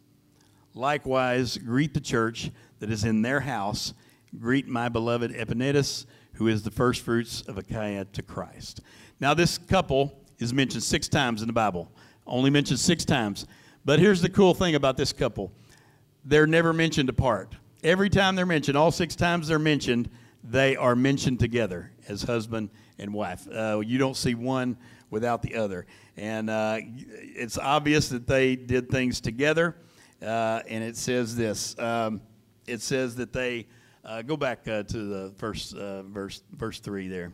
Likewise, 0.74 1.58
greet 1.58 1.94
the 1.94 2.02
church 2.02 2.52
that 2.80 2.90
is 2.90 3.04
in 3.04 3.22
their 3.22 3.42
house 3.42 3.94
Greet 4.40 4.68
my 4.68 4.90
beloved 4.90 5.32
Epaenetus, 5.32 6.06
who 6.36 6.48
is 6.48 6.64
the 6.64 6.72
first 6.72 7.02
fruits 7.02 7.42
of 7.42 7.58
Achaia 7.58 8.06
to 8.06 8.22
Christ. 8.22 8.82
Now, 9.20 9.34
this 9.34 9.58
couple 9.58 10.22
is 10.40 10.54
mentioned 10.54 10.84
six 10.84 11.08
times 11.08 11.42
in 11.42 11.48
the 11.48 11.54
Bible, 11.54 11.92
only 12.28 12.50
mentioned 12.50 12.80
six 12.80 13.06
times. 13.06 13.46
But 13.84 14.00
here's 14.00 14.22
the 14.22 14.30
cool 14.30 14.54
thing 14.54 14.76
about 14.76 14.98
this 14.98 15.14
couple 15.14 15.52
they're 16.26 16.48
never 16.48 16.74
mentioned 16.74 17.10
apart. 17.10 17.56
Every 17.84 18.10
time 18.10 18.36
they're 18.36 18.48
mentioned, 18.48 18.76
all 18.76 18.92
six 18.92 19.16
times 19.16 19.48
they're 19.48 19.60
mentioned, 19.60 20.10
they 20.44 20.76
are 20.76 20.96
mentioned 20.96 21.40
together 21.40 21.92
as 22.08 22.24
husband 22.24 22.70
and 22.98 23.14
wife. 23.14 23.48
Uh, 23.48 23.82
you 23.86 24.00
don't 24.00 24.18
see 24.18 24.34
one 24.34 24.78
without 25.12 25.44
the 25.44 25.56
other. 25.56 25.86
And 26.18 26.50
uh, 26.50 26.80
it's 26.80 27.58
obvious 27.58 28.10
that 28.10 28.26
they 28.26 28.56
did 28.56 28.90
things 28.90 29.22
together. 29.22 29.76
Uh, 30.22 30.62
and 30.68 30.84
it 30.84 30.98
says 30.98 31.36
this 31.36 31.78
um, 31.78 32.22
it 32.66 32.82
says 32.82 33.16
that 33.18 33.32
they, 33.32 33.68
uh, 34.06 34.22
go 34.22 34.38
back 34.38 34.68
uh, 34.68 34.84
to 34.84 34.98
the 34.98 35.34
first 35.38 35.76
uh, 35.76 36.04
verse, 36.04 36.44
verse 36.52 36.80
3 36.80 37.08
there. 37.08 37.26
It 37.26 37.32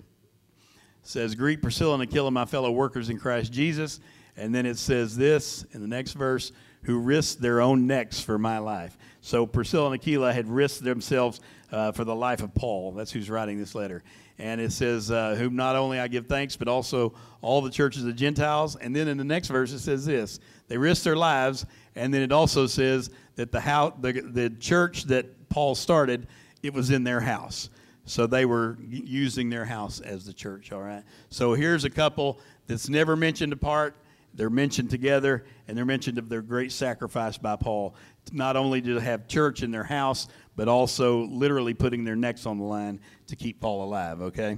says, 1.03 1.35
Greet 1.35 1.61
Priscilla 1.61 1.95
and 1.95 2.03
Aquila, 2.03 2.31
my 2.31 2.45
fellow 2.45 2.71
workers 2.71 3.09
in 3.09 3.19
Christ 3.19 3.51
Jesus. 3.51 3.99
And 4.37 4.55
then 4.55 4.65
it 4.65 4.77
says 4.77 5.17
this 5.17 5.65
in 5.71 5.81
the 5.81 5.87
next 5.87 6.13
verse 6.13 6.51
who 6.83 6.97
risked 6.97 7.41
their 7.41 7.61
own 7.61 7.85
necks 7.85 8.21
for 8.21 8.39
my 8.39 8.57
life. 8.57 8.97
So 9.19 9.45
Priscilla 9.45 9.91
and 9.91 9.95
Aquila 9.95 10.33
had 10.33 10.47
risked 10.47 10.83
themselves 10.83 11.41
uh, 11.71 11.91
for 11.91 12.05
the 12.05 12.15
life 12.15 12.41
of 12.41 12.55
Paul. 12.55 12.93
That's 12.93 13.11
who's 13.11 13.29
writing 13.29 13.59
this 13.59 13.75
letter. 13.75 14.03
And 14.39 14.59
it 14.59 14.71
says, 14.71 15.11
uh, 15.11 15.35
Whom 15.35 15.55
not 15.55 15.75
only 15.75 15.99
I 15.99 16.07
give 16.07 16.25
thanks, 16.25 16.55
but 16.55 16.67
also 16.67 17.13
all 17.41 17.61
the 17.61 17.69
churches 17.69 18.05
of 18.05 18.15
Gentiles. 18.15 18.77
And 18.77 18.95
then 18.95 19.07
in 19.07 19.17
the 19.17 19.23
next 19.23 19.49
verse, 19.49 19.71
it 19.73 19.79
says 19.79 20.05
this 20.05 20.39
They 20.67 20.77
risked 20.77 21.03
their 21.03 21.17
lives. 21.17 21.65
And 21.95 22.13
then 22.13 22.21
it 22.21 22.31
also 22.31 22.65
says 22.65 23.11
that 23.35 23.51
the, 23.51 23.59
house, 23.59 23.93
the, 23.99 24.13
the 24.13 24.49
church 24.49 25.03
that 25.03 25.49
Paul 25.49 25.75
started, 25.75 26.27
it 26.63 26.73
was 26.73 26.89
in 26.89 27.03
their 27.03 27.19
house. 27.19 27.69
So 28.05 28.27
they 28.27 28.45
were 28.45 28.77
using 28.89 29.49
their 29.49 29.65
house 29.65 29.99
as 29.99 30.25
the 30.25 30.33
church, 30.33 30.71
all 30.71 30.81
right? 30.81 31.03
So 31.29 31.53
here's 31.53 31.83
a 31.83 31.89
couple 31.89 32.39
that's 32.67 32.89
never 32.89 33.15
mentioned 33.15 33.53
apart. 33.53 33.95
They're 34.33 34.49
mentioned 34.49 34.89
together, 34.89 35.45
and 35.67 35.77
they're 35.77 35.85
mentioned 35.85 36.17
of 36.17 36.29
their 36.29 36.41
great 36.41 36.71
sacrifice 36.71 37.37
by 37.37 37.57
Paul. 37.57 37.95
Not 38.31 38.55
only 38.55 38.81
to 38.83 38.97
have 38.99 39.27
church 39.27 39.61
in 39.61 39.71
their 39.71 39.83
house, 39.83 40.27
but 40.55 40.67
also 40.67 41.25
literally 41.25 41.73
putting 41.73 42.03
their 42.03 42.15
necks 42.15 42.45
on 42.45 42.57
the 42.57 42.63
line 42.63 42.99
to 43.27 43.35
keep 43.35 43.59
Paul 43.59 43.83
alive, 43.83 44.21
okay? 44.21 44.57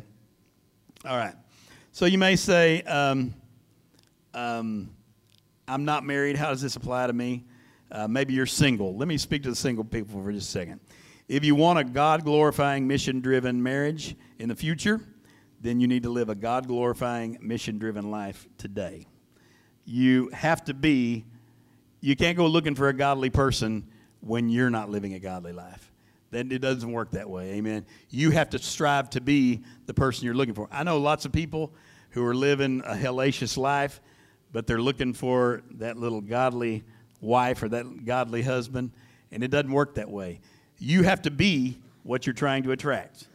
All 1.05 1.17
right. 1.17 1.35
So 1.91 2.05
you 2.05 2.17
may 2.17 2.35
say, 2.35 2.81
um, 2.83 3.33
um, 4.33 4.89
I'm 5.67 5.85
not 5.85 6.03
married. 6.05 6.37
How 6.37 6.49
does 6.49 6.61
this 6.61 6.75
apply 6.75 7.07
to 7.07 7.13
me? 7.13 7.45
Uh, 7.91 8.07
maybe 8.07 8.33
you're 8.33 8.45
single. 8.45 8.95
Let 8.95 9.07
me 9.07 9.17
speak 9.17 9.43
to 9.43 9.49
the 9.49 9.55
single 9.55 9.83
people 9.83 10.21
for 10.21 10.31
just 10.31 10.49
a 10.49 10.51
second. 10.51 10.79
If 11.27 11.43
you 11.45 11.55
want 11.55 11.79
a 11.79 11.83
God 11.83 12.23
glorifying, 12.23 12.87
mission 12.87 13.21
driven 13.21 13.63
marriage 13.63 14.15
in 14.39 14.49
the 14.49 14.55
future, 14.55 14.99
then 15.61 15.79
you 15.79 15.87
need 15.87 16.03
to 16.03 16.09
live 16.09 16.29
a 16.29 16.35
God 16.35 16.67
glorifying, 16.67 17.37
mission 17.41 17.77
driven 17.77 18.11
life 18.11 18.47
today 18.57 19.07
you 19.85 20.29
have 20.29 20.63
to 20.65 20.73
be, 20.73 21.25
you 22.01 22.15
can't 22.15 22.37
go 22.37 22.47
looking 22.47 22.75
for 22.75 22.89
a 22.89 22.93
godly 22.93 23.29
person 23.29 23.87
when 24.21 24.49
you're 24.49 24.69
not 24.69 24.89
living 24.89 25.13
a 25.13 25.19
godly 25.19 25.53
life. 25.53 25.91
Then 26.31 26.51
it 26.51 26.59
doesn't 26.59 26.91
work 26.91 27.11
that 27.11 27.29
way. 27.29 27.51
Amen. 27.53 27.85
You 28.09 28.31
have 28.31 28.49
to 28.51 28.59
strive 28.59 29.09
to 29.11 29.21
be 29.21 29.63
the 29.85 29.93
person 29.93 30.25
you're 30.25 30.33
looking 30.33 30.55
for. 30.55 30.67
I 30.71 30.83
know 30.83 30.97
lots 30.97 31.25
of 31.25 31.31
people 31.31 31.73
who 32.11 32.25
are 32.25 32.33
living 32.33 32.81
a 32.85 32.95
hellacious 32.95 33.57
life, 33.57 34.01
but 34.51 34.65
they're 34.65 34.81
looking 34.81 35.13
for 35.13 35.61
that 35.71 35.97
little 35.97 36.21
godly 36.21 36.83
wife 37.21 37.61
or 37.61 37.69
that 37.69 38.05
godly 38.05 38.41
husband, 38.41 38.91
and 39.31 39.43
it 39.43 39.49
doesn't 39.49 39.71
work 39.71 39.95
that 39.95 40.09
way. 40.09 40.39
You 40.83 41.03
have 41.03 41.21
to 41.23 41.31
be 41.31 41.77
what 42.03 42.25
you're 42.25 42.33
trying 42.33 42.63
to 42.63 42.71
attract. 42.71 43.27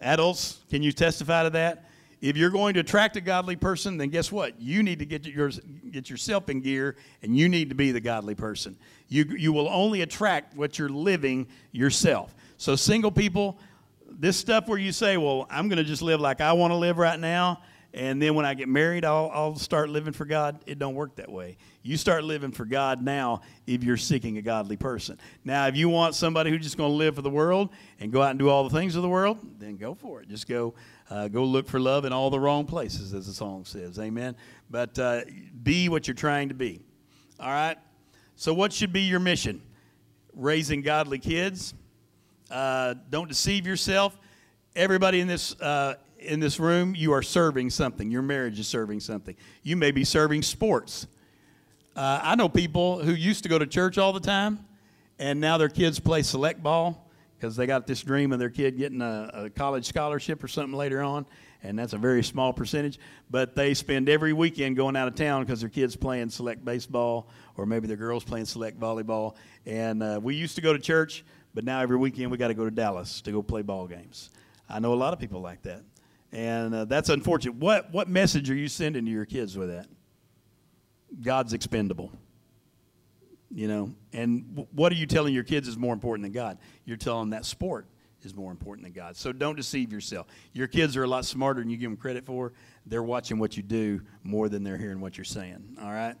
Adults, 0.00 0.60
can 0.70 0.82
you 0.82 0.92
testify 0.92 1.44
to 1.44 1.50
that? 1.50 1.84
if 2.20 2.36
you're 2.36 2.50
going 2.50 2.74
to 2.74 2.80
attract 2.80 3.16
a 3.16 3.20
godly 3.20 3.56
person, 3.56 3.96
then 3.96 4.10
guess 4.10 4.30
what? 4.30 4.60
You 4.60 4.82
need 4.82 4.98
to 4.98 5.06
get, 5.06 5.26
your, 5.26 5.50
get 5.90 6.10
yourself 6.10 6.48
in 6.48 6.60
gear 6.60 6.96
and 7.22 7.36
you 7.36 7.48
need 7.48 7.70
to 7.70 7.74
be 7.74 7.92
the 7.92 8.00
godly 8.00 8.34
person. 8.34 8.76
You, 9.08 9.24
you 9.24 9.52
will 9.52 9.68
only 9.68 10.02
attract 10.02 10.54
what 10.54 10.78
you're 10.78 10.90
living 10.90 11.48
yourself. 11.72 12.34
So, 12.58 12.76
single 12.76 13.10
people, 13.10 13.58
this 14.06 14.36
stuff 14.36 14.68
where 14.68 14.78
you 14.78 14.92
say, 14.92 15.16
well, 15.16 15.46
I'm 15.50 15.68
going 15.68 15.78
to 15.78 15.84
just 15.84 16.02
live 16.02 16.20
like 16.20 16.42
I 16.42 16.52
want 16.52 16.72
to 16.72 16.76
live 16.76 16.98
right 16.98 17.18
now, 17.18 17.62
and 17.92 18.22
then 18.22 18.34
when 18.34 18.46
I 18.46 18.54
get 18.54 18.68
married, 18.68 19.04
I'll, 19.04 19.30
I'll 19.34 19.56
start 19.56 19.88
living 19.90 20.12
for 20.12 20.24
God. 20.24 20.60
It 20.66 20.78
don't 20.78 20.94
work 20.94 21.16
that 21.16 21.30
way. 21.30 21.56
You 21.82 21.96
start 21.96 22.22
living 22.22 22.52
for 22.52 22.64
God 22.64 23.02
now 23.02 23.40
if 23.66 23.82
you're 23.82 23.96
seeking 23.96 24.38
a 24.38 24.42
godly 24.42 24.76
person. 24.76 25.18
Now, 25.44 25.66
if 25.66 25.76
you 25.76 25.88
want 25.88 26.14
somebody 26.14 26.50
who's 26.50 26.62
just 26.62 26.76
going 26.76 26.90
to 26.90 26.96
live 26.96 27.16
for 27.16 27.22
the 27.22 27.30
world 27.30 27.70
and 27.98 28.12
go 28.12 28.22
out 28.22 28.30
and 28.30 28.38
do 28.38 28.48
all 28.48 28.68
the 28.68 28.78
things 28.78 28.94
of 28.94 29.02
the 29.02 29.08
world, 29.08 29.38
then 29.58 29.76
go 29.76 29.94
for 29.94 30.22
it. 30.22 30.28
Just 30.28 30.46
go 30.46 30.74
uh, 31.10 31.26
go 31.26 31.44
look 31.44 31.66
for 31.66 31.80
love 31.80 32.04
in 32.04 32.12
all 32.12 32.30
the 32.30 32.38
wrong 32.38 32.64
places, 32.64 33.12
as 33.12 33.26
the 33.26 33.32
song 33.32 33.64
says. 33.64 33.98
Amen. 33.98 34.36
But 34.70 34.96
uh, 34.98 35.22
be 35.62 35.88
what 35.88 36.06
you're 36.06 36.14
trying 36.14 36.50
to 36.50 36.54
be. 36.54 36.80
All 37.40 37.50
right? 37.50 37.76
So, 38.36 38.54
what 38.54 38.72
should 38.72 38.92
be 38.92 39.02
your 39.02 39.18
mission? 39.18 39.60
Raising 40.34 40.82
godly 40.82 41.18
kids. 41.18 41.74
Uh, 42.48 42.94
don't 43.10 43.28
deceive 43.28 43.66
yourself. 43.66 44.16
Everybody 44.76 45.20
in 45.20 45.26
this, 45.26 45.60
uh, 45.60 45.94
in 46.20 46.40
this 46.40 46.60
room, 46.60 46.94
you 46.94 47.12
are 47.12 47.22
serving 47.22 47.70
something. 47.70 48.10
Your 48.10 48.22
marriage 48.22 48.58
is 48.58 48.68
serving 48.68 49.00
something. 49.00 49.36
You 49.62 49.76
may 49.76 49.90
be 49.90 50.04
serving 50.04 50.42
sports. 50.42 51.06
Uh, 51.96 52.20
I 52.22 52.34
know 52.34 52.48
people 52.48 53.02
who 53.02 53.12
used 53.12 53.42
to 53.42 53.48
go 53.48 53.58
to 53.58 53.66
church 53.66 53.98
all 53.98 54.12
the 54.12 54.20
time, 54.20 54.64
and 55.18 55.40
now 55.40 55.58
their 55.58 55.68
kids 55.68 55.98
play 55.98 56.22
select 56.22 56.62
ball 56.62 57.10
because 57.36 57.56
they 57.56 57.66
got 57.66 57.86
this 57.86 58.02
dream 58.02 58.32
of 58.32 58.38
their 58.38 58.50
kid 58.50 58.76
getting 58.76 59.00
a, 59.00 59.30
a, 59.32 59.50
college 59.50 59.86
scholarship 59.86 60.44
or 60.44 60.48
something 60.48 60.76
later 60.76 61.02
on, 61.02 61.24
and 61.62 61.78
that's 61.78 61.94
a 61.94 61.98
very 61.98 62.22
small 62.22 62.52
percentage. 62.52 62.98
But 63.30 63.54
they 63.56 63.74
spend 63.74 64.08
every 64.08 64.32
weekend 64.32 64.76
going 64.76 64.94
out 64.94 65.08
of 65.08 65.14
town 65.14 65.44
because 65.44 65.60
their 65.60 65.70
kids 65.70 65.96
playing 65.96 66.30
select 66.30 66.64
baseball 66.64 67.28
or 67.56 67.66
maybe 67.66 67.86
their 67.86 67.96
girls 67.96 68.24
playing 68.24 68.44
select 68.44 68.78
volleyball. 68.78 69.36
And 69.66 70.02
uh, 70.02 70.20
we 70.22 70.34
used 70.34 70.54
to 70.56 70.60
go 70.60 70.72
to 70.72 70.78
church, 70.78 71.24
but 71.54 71.64
now 71.64 71.80
every 71.80 71.96
weekend 71.96 72.30
we 72.30 72.36
got 72.36 72.48
to 72.48 72.54
go 72.54 72.64
to 72.64 72.70
Dallas 72.70 73.20
to 73.22 73.32
go 73.32 73.42
play 73.42 73.62
ball 73.62 73.86
games. 73.86 74.30
I 74.68 74.78
know 74.78 74.92
a 74.92 74.94
lot 74.94 75.12
of 75.12 75.18
people 75.18 75.40
like 75.40 75.62
that, 75.62 75.82
and 76.32 76.74
uh, 76.74 76.84
that's 76.84 77.08
unfortunate. 77.08 77.56
What 77.56 77.92
what 77.92 78.08
message 78.08 78.50
are 78.50 78.54
you 78.54 78.68
sending 78.68 79.04
to 79.04 79.10
your 79.10 79.24
kids 79.24 79.56
with 79.56 79.68
that? 79.68 79.86
God's 81.20 81.52
expendable. 81.52 82.12
You 83.52 83.66
know, 83.66 83.94
and 84.12 84.66
what 84.72 84.92
are 84.92 84.96
you 84.96 85.06
telling 85.06 85.34
your 85.34 85.42
kids 85.42 85.66
is 85.66 85.76
more 85.76 85.92
important 85.92 86.24
than 86.24 86.32
God? 86.32 86.58
You're 86.84 86.96
telling 86.96 87.22
them 87.22 87.30
that 87.30 87.44
sport 87.44 87.86
is 88.22 88.34
more 88.34 88.52
important 88.52 88.84
than 88.84 88.92
God. 88.92 89.16
So 89.16 89.32
don't 89.32 89.56
deceive 89.56 89.92
yourself. 89.92 90.28
Your 90.52 90.68
kids 90.68 90.96
are 90.96 91.02
a 91.02 91.06
lot 91.06 91.24
smarter 91.24 91.60
than 91.60 91.68
you 91.68 91.76
give 91.76 91.90
them 91.90 91.96
credit 91.96 92.24
for. 92.24 92.52
They're 92.86 93.02
watching 93.02 93.38
what 93.38 93.56
you 93.56 93.62
do 93.64 94.02
more 94.22 94.48
than 94.48 94.62
they're 94.62 94.78
hearing 94.78 95.00
what 95.00 95.16
you're 95.16 95.24
saying. 95.24 95.76
All 95.82 95.90
right. 95.90 96.14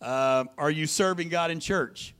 Uh, 0.00 0.44
are 0.58 0.70
you 0.70 0.86
serving 0.86 1.28
God 1.28 1.50
in 1.50 1.58
church? 1.58 2.14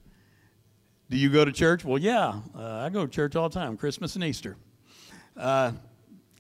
Do 1.11 1.17
you 1.17 1.31
go 1.31 1.45
to 1.45 1.53
church? 1.53 1.85
Well, 1.85 1.99
yeah, 1.99 2.41
uh, 2.57 2.79
I 2.79 2.89
go 2.89 3.07
to 3.07 3.13
church 3.13 3.37
all 3.37 3.49
the 3.49 3.55
time, 3.55 3.77
Christmas 3.77 4.17
and 4.17 4.25
Easter. 4.25 4.57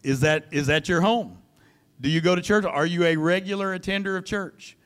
Is 0.02 0.20
that 0.20 0.46
is 0.52 0.66
that 0.68 0.88
your 0.88 1.00
home? 1.00 1.38
Do 2.00 2.08
you 2.08 2.20
go 2.20 2.34
to 2.34 2.42
church? 2.42 2.64
Are 2.64 2.86
you 2.86 3.04
a 3.04 3.16
regular 3.16 3.72
attender 3.72 4.16
of 4.16 4.24
church? 4.24 4.76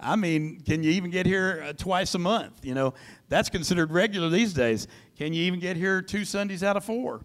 I 0.00 0.16
mean, 0.16 0.60
can 0.60 0.82
you 0.82 0.90
even 0.90 1.10
get 1.10 1.26
here 1.26 1.64
uh, 1.68 1.72
twice 1.72 2.14
a 2.14 2.18
month? 2.18 2.64
You 2.64 2.74
know, 2.74 2.94
that's 3.28 3.48
considered 3.48 3.92
regular 3.92 4.28
these 4.28 4.52
days. 4.52 4.88
Can 5.16 5.32
you 5.32 5.44
even 5.44 5.60
get 5.60 5.76
here 5.76 6.02
two 6.02 6.24
Sundays 6.24 6.62
out 6.62 6.76
of 6.76 6.84
four? 6.84 7.20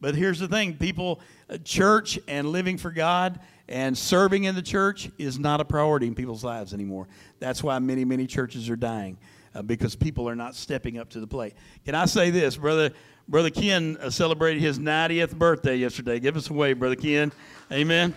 But 0.00 0.14
here's 0.14 0.38
the 0.38 0.48
thing 0.48 0.74
people, 0.74 1.20
uh, 1.48 1.58
church 1.58 2.18
and 2.26 2.50
living 2.50 2.78
for 2.78 2.90
God 2.90 3.40
and 3.68 3.96
serving 3.96 4.44
in 4.44 4.54
the 4.54 4.62
church 4.62 5.10
is 5.18 5.38
not 5.38 5.60
a 5.60 5.64
priority 5.64 6.06
in 6.06 6.14
people's 6.14 6.42
lives 6.42 6.74
anymore. 6.74 7.06
That's 7.38 7.62
why 7.62 7.78
many, 7.78 8.04
many 8.04 8.26
churches 8.26 8.68
are 8.68 8.76
dying 8.76 9.18
uh, 9.54 9.62
because 9.62 9.94
people 9.94 10.28
are 10.28 10.34
not 10.34 10.54
stepping 10.54 10.98
up 10.98 11.10
to 11.10 11.20
the 11.20 11.26
plate. 11.26 11.54
Can 11.84 11.94
I 11.94 12.06
say 12.06 12.30
this? 12.30 12.56
Brother, 12.56 12.90
Brother 13.30 13.50
Ken 13.50 13.96
uh, 14.00 14.10
celebrated 14.10 14.60
his 14.60 14.80
90th 14.80 15.36
birthday 15.36 15.76
yesterday. 15.76 16.18
Give 16.18 16.36
us 16.36 16.50
a 16.50 16.52
wave, 16.52 16.80
Brother 16.80 16.96
Ken. 16.96 17.30
Amen. 17.70 18.12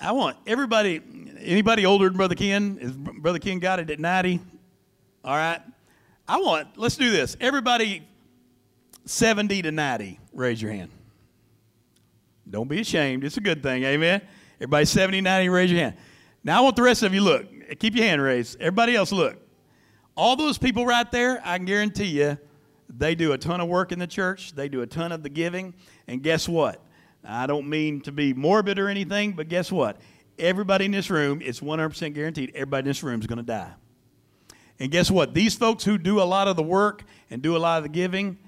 I 0.00 0.12
want 0.12 0.38
everybody, 0.46 1.02
anybody 1.38 1.84
older 1.84 2.08
than 2.08 2.16
Brother 2.16 2.34
Ken, 2.34 2.78
is 2.80 2.92
Brother 2.92 3.38
Ken 3.38 3.58
got 3.58 3.78
it 3.78 3.90
at 3.90 4.00
90? 4.00 4.40
All 5.22 5.36
right. 5.36 5.60
I 6.26 6.38
want, 6.38 6.78
let's 6.78 6.96
do 6.96 7.10
this. 7.10 7.36
Everybody 7.38 8.02
70 9.04 9.60
to 9.62 9.70
90, 9.70 10.18
raise 10.32 10.62
your 10.62 10.72
hand. 10.72 10.90
Don't 12.48 12.68
be 12.68 12.80
ashamed. 12.80 13.22
It's 13.22 13.36
a 13.36 13.42
good 13.42 13.62
thing. 13.62 13.84
Amen. 13.84 14.22
Everybody 14.56 14.86
70, 14.86 15.20
90, 15.20 15.48
raise 15.50 15.70
your 15.70 15.80
hand. 15.80 15.96
Now 16.42 16.60
I 16.60 16.60
want 16.62 16.76
the 16.76 16.82
rest 16.82 17.02
of 17.02 17.12
you 17.12 17.20
look. 17.20 17.44
Keep 17.78 17.96
your 17.96 18.06
hand 18.06 18.22
raised. 18.22 18.58
Everybody 18.62 18.96
else 18.96 19.12
look. 19.12 19.45
All 20.16 20.34
those 20.34 20.58
people 20.58 20.86
right 20.86 21.10
there, 21.12 21.40
I 21.44 21.58
can 21.58 21.66
guarantee 21.66 22.06
you, 22.06 22.38
they 22.88 23.14
do 23.14 23.32
a 23.32 23.38
ton 23.38 23.60
of 23.60 23.68
work 23.68 23.92
in 23.92 23.98
the 23.98 24.06
church. 24.06 24.52
They 24.52 24.68
do 24.68 24.82
a 24.82 24.86
ton 24.86 25.12
of 25.12 25.22
the 25.22 25.28
giving. 25.28 25.74
And 26.06 26.22
guess 26.22 26.48
what? 26.48 26.80
I 27.24 27.46
don't 27.46 27.68
mean 27.68 28.00
to 28.02 28.12
be 28.12 28.32
morbid 28.32 28.78
or 28.78 28.88
anything, 28.88 29.32
but 29.32 29.48
guess 29.48 29.70
what? 29.72 30.00
Everybody 30.38 30.84
in 30.84 30.92
this 30.92 31.10
room, 31.10 31.40
it's 31.42 31.60
100% 31.60 32.14
guaranteed, 32.14 32.52
everybody 32.54 32.80
in 32.80 32.86
this 32.86 33.02
room 33.02 33.20
is 33.20 33.26
going 33.26 33.38
to 33.38 33.42
die. 33.42 33.72
And 34.78 34.90
guess 34.90 35.10
what? 35.10 35.34
These 35.34 35.56
folks 35.56 35.84
who 35.84 35.98
do 35.98 36.20
a 36.20 36.24
lot 36.24 36.48
of 36.48 36.56
the 36.56 36.62
work 36.62 37.04
and 37.30 37.42
do 37.42 37.56
a 37.56 37.58
lot 37.58 37.78
of 37.78 37.82
the 37.82 37.88
giving, 37.88 38.38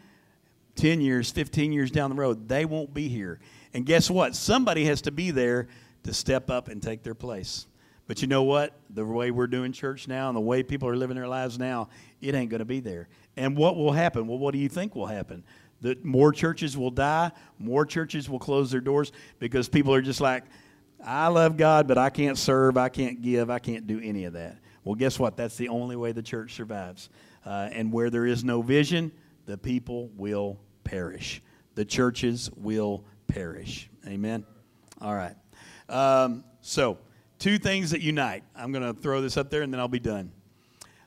10 0.77 1.01
years, 1.01 1.31
15 1.31 1.73
years 1.73 1.91
down 1.91 2.11
the 2.11 2.17
road, 2.17 2.49
they 2.49 2.65
won't 2.65 2.95
be 2.95 3.09
here. 3.09 3.41
And 3.75 3.85
guess 3.85 4.11
what? 4.11 4.37
Somebody 4.37 4.85
has 4.85 5.03
to 5.03 5.11
be 5.11 5.31
there 5.31 5.69
to 6.05 6.15
step 6.15 6.51
up 6.51 6.69
and 6.69 6.83
take 6.83 7.03
their 7.03 7.15
place. 7.15 7.67
But 8.09 8.23
you 8.23 8.27
know 8.27 8.43
what? 8.43 8.73
The 8.91 9.05
way 9.05 9.31
we're 9.31 9.47
doing 9.47 9.71
church 9.71 10.09
now 10.09 10.29
and 10.29 10.37
the 10.37 10.41
way 10.41 10.63
people 10.63 10.89
are 10.89 10.97
living 10.97 11.15
their 11.15 11.29
lives 11.29 11.59
now, 11.59 11.91
it 12.23 12.35
ain't 12.35 12.51
going 12.51 12.61
to 12.61 12.65
be 12.65 12.81
there. 12.81 13.09
And 13.37 13.57
what 13.57 13.77
will 13.77 13.93
happen? 13.93 14.27
Well, 14.27 14.39
what 14.39 14.53
do 14.53 14.59
you 14.59 14.69
think 14.69 14.97
will 14.97 15.07
happen? 15.07 15.45
That 15.83 16.05
more 16.05 16.33
churches 16.33 16.77
will 16.77 16.91
die, 16.91 17.31
more 17.59 17.85
churches 17.85 18.29
will 18.29 18.39
close 18.39 18.71
their 18.71 18.81
doors 18.81 19.13
because 19.39 19.69
people 19.69 19.95
are 19.95 20.01
just 20.01 20.23
like, 20.23 20.45
I 21.05 21.29
love 21.29 21.57
God, 21.57 21.87
but 21.87 21.99
I 21.99 22.09
can't 22.09 22.37
serve, 22.37 22.77
I 22.77 22.89
can't 22.89 23.21
give, 23.23 23.51
I 23.51 23.59
can't 23.59 23.87
do 23.87 24.01
any 24.03 24.25
of 24.25 24.33
that. 24.33 24.59
Well, 24.85 24.95
guess 24.95 25.19
what? 25.19 25.37
That's 25.37 25.57
the 25.57 25.69
only 25.69 25.95
way 25.95 26.13
the 26.13 26.23
church 26.23 26.55
survives. 26.55 27.11
Uh, 27.45 27.69
and 27.71 27.93
where 27.93 28.09
there 28.09 28.27
is 28.27 28.43
no 28.43 28.63
vision, 28.63 29.13
the 29.45 29.59
people 29.59 30.09
will 30.17 30.59
perish. 30.83 31.43
The 31.75 31.85
churches 31.85 32.51
will 32.57 33.05
perish. 33.29 33.91
Amen? 34.07 34.47
All 35.01 35.15
right. 35.15 35.37
Um, 35.89 36.43
so, 36.63 36.99
two 37.39 37.59
things 37.59 37.91
that 37.93 38.01
unite. 38.01 38.43
I'm 38.57 38.73
going 38.73 38.95
to 38.95 39.01
throw 39.01 39.21
this 39.21 39.37
up 39.37 39.51
there 39.51 39.63
and 39.63 39.73
then 39.73 39.81
I'll 39.81 39.89
be 39.89 40.01
done. 40.01 40.33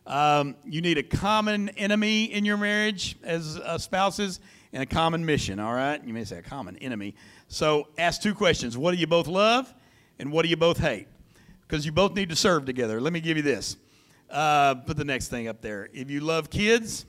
Um, 0.08 0.56
you 0.66 0.82
need 0.82 0.98
a 0.98 1.04
common 1.04 1.70
enemy 1.70 2.26
in 2.26 2.46
your 2.46 2.58
marriage 2.58 3.18
as 3.24 3.58
uh, 3.58 3.78
spouses 3.78 4.40
and 4.74 4.82
a 4.82 4.86
common 4.86 5.26
mission, 5.26 5.60
all 5.60 5.74
right? 5.74 6.04
You 6.04 6.14
may 6.14 6.24
say 6.24 6.38
a 6.38 6.42
common 6.42 6.78
enemy. 6.78 7.16
So 7.48 7.88
ask 7.98 8.22
two 8.22 8.34
questions 8.34 8.78
What 8.78 8.92
do 8.92 8.98
you 8.98 9.08
both 9.08 9.28
love 9.28 9.74
and 10.20 10.32
what 10.32 10.44
do 10.44 10.50
you 10.50 10.58
both 10.58 10.80
hate? 10.80 11.08
Because 11.68 11.86
you 11.86 11.92
both 11.92 12.16
need 12.16 12.30
to 12.30 12.36
serve 12.36 12.66
together. 12.66 13.00
Let 13.00 13.14
me 13.14 13.22
give 13.22 13.38
you 13.38 13.44
this. 13.44 13.78
Uh, 14.30 14.76
put 14.76 14.98
the 14.98 15.06
next 15.06 15.28
thing 15.28 15.48
up 15.48 15.62
there. 15.62 15.90
If 15.94 16.10
you 16.10 16.22
love 16.22 16.50
kids 16.50 17.06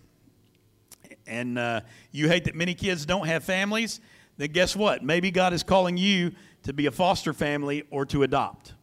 and 1.27 1.59
uh, 1.59 1.83
you 2.11 2.29
hate 2.29 2.45
that 2.45 2.55
many 2.55 2.75
kids 2.75 3.07
don't 3.07 3.27
have 3.27 3.45
families, 3.45 4.01
then 4.37 4.51
guess 4.51 4.75
what? 4.75 5.03
Maybe 5.03 5.31
God 5.31 5.53
is 5.53 5.63
calling 5.63 5.97
you 5.97 6.33
to 6.65 6.73
be 6.73 6.87
a 6.87 6.91
foster 6.91 7.33
family 7.33 7.85
or 7.91 8.05
to 8.07 8.23
adopt. 8.25 8.75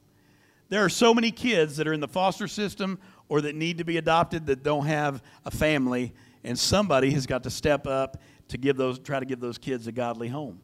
There 0.70 0.86
are 0.86 0.90
so 0.90 1.14
many 1.14 1.32
kids 1.32 1.78
that 1.78 1.88
are 1.88 1.94
in 1.94 2.00
the 2.00 2.08
foster 2.08 2.48
system 2.48 3.00
or 3.28 3.42
that 3.42 3.56
need 3.56 3.80
to 3.80 3.84
be 3.84 3.98
adopted 3.98 4.46
that 4.46 4.64
don't 4.64 4.86
have 4.86 5.22
a 5.46 5.52
family, 5.52 6.14
and 6.44 6.58
somebody 6.58 7.12
has 7.12 7.26
got 7.26 7.44
to 7.44 7.50
step 7.50 7.88
up 7.88 8.22
to 8.50 8.58
give 8.58 8.78
those, 8.78 9.00
try 9.00 9.20
to 9.20 9.26
give 9.26 9.40
those 9.40 9.58
kids 9.58 9.88
a 9.88 9.92
godly 9.92 10.28
home. 10.28 10.60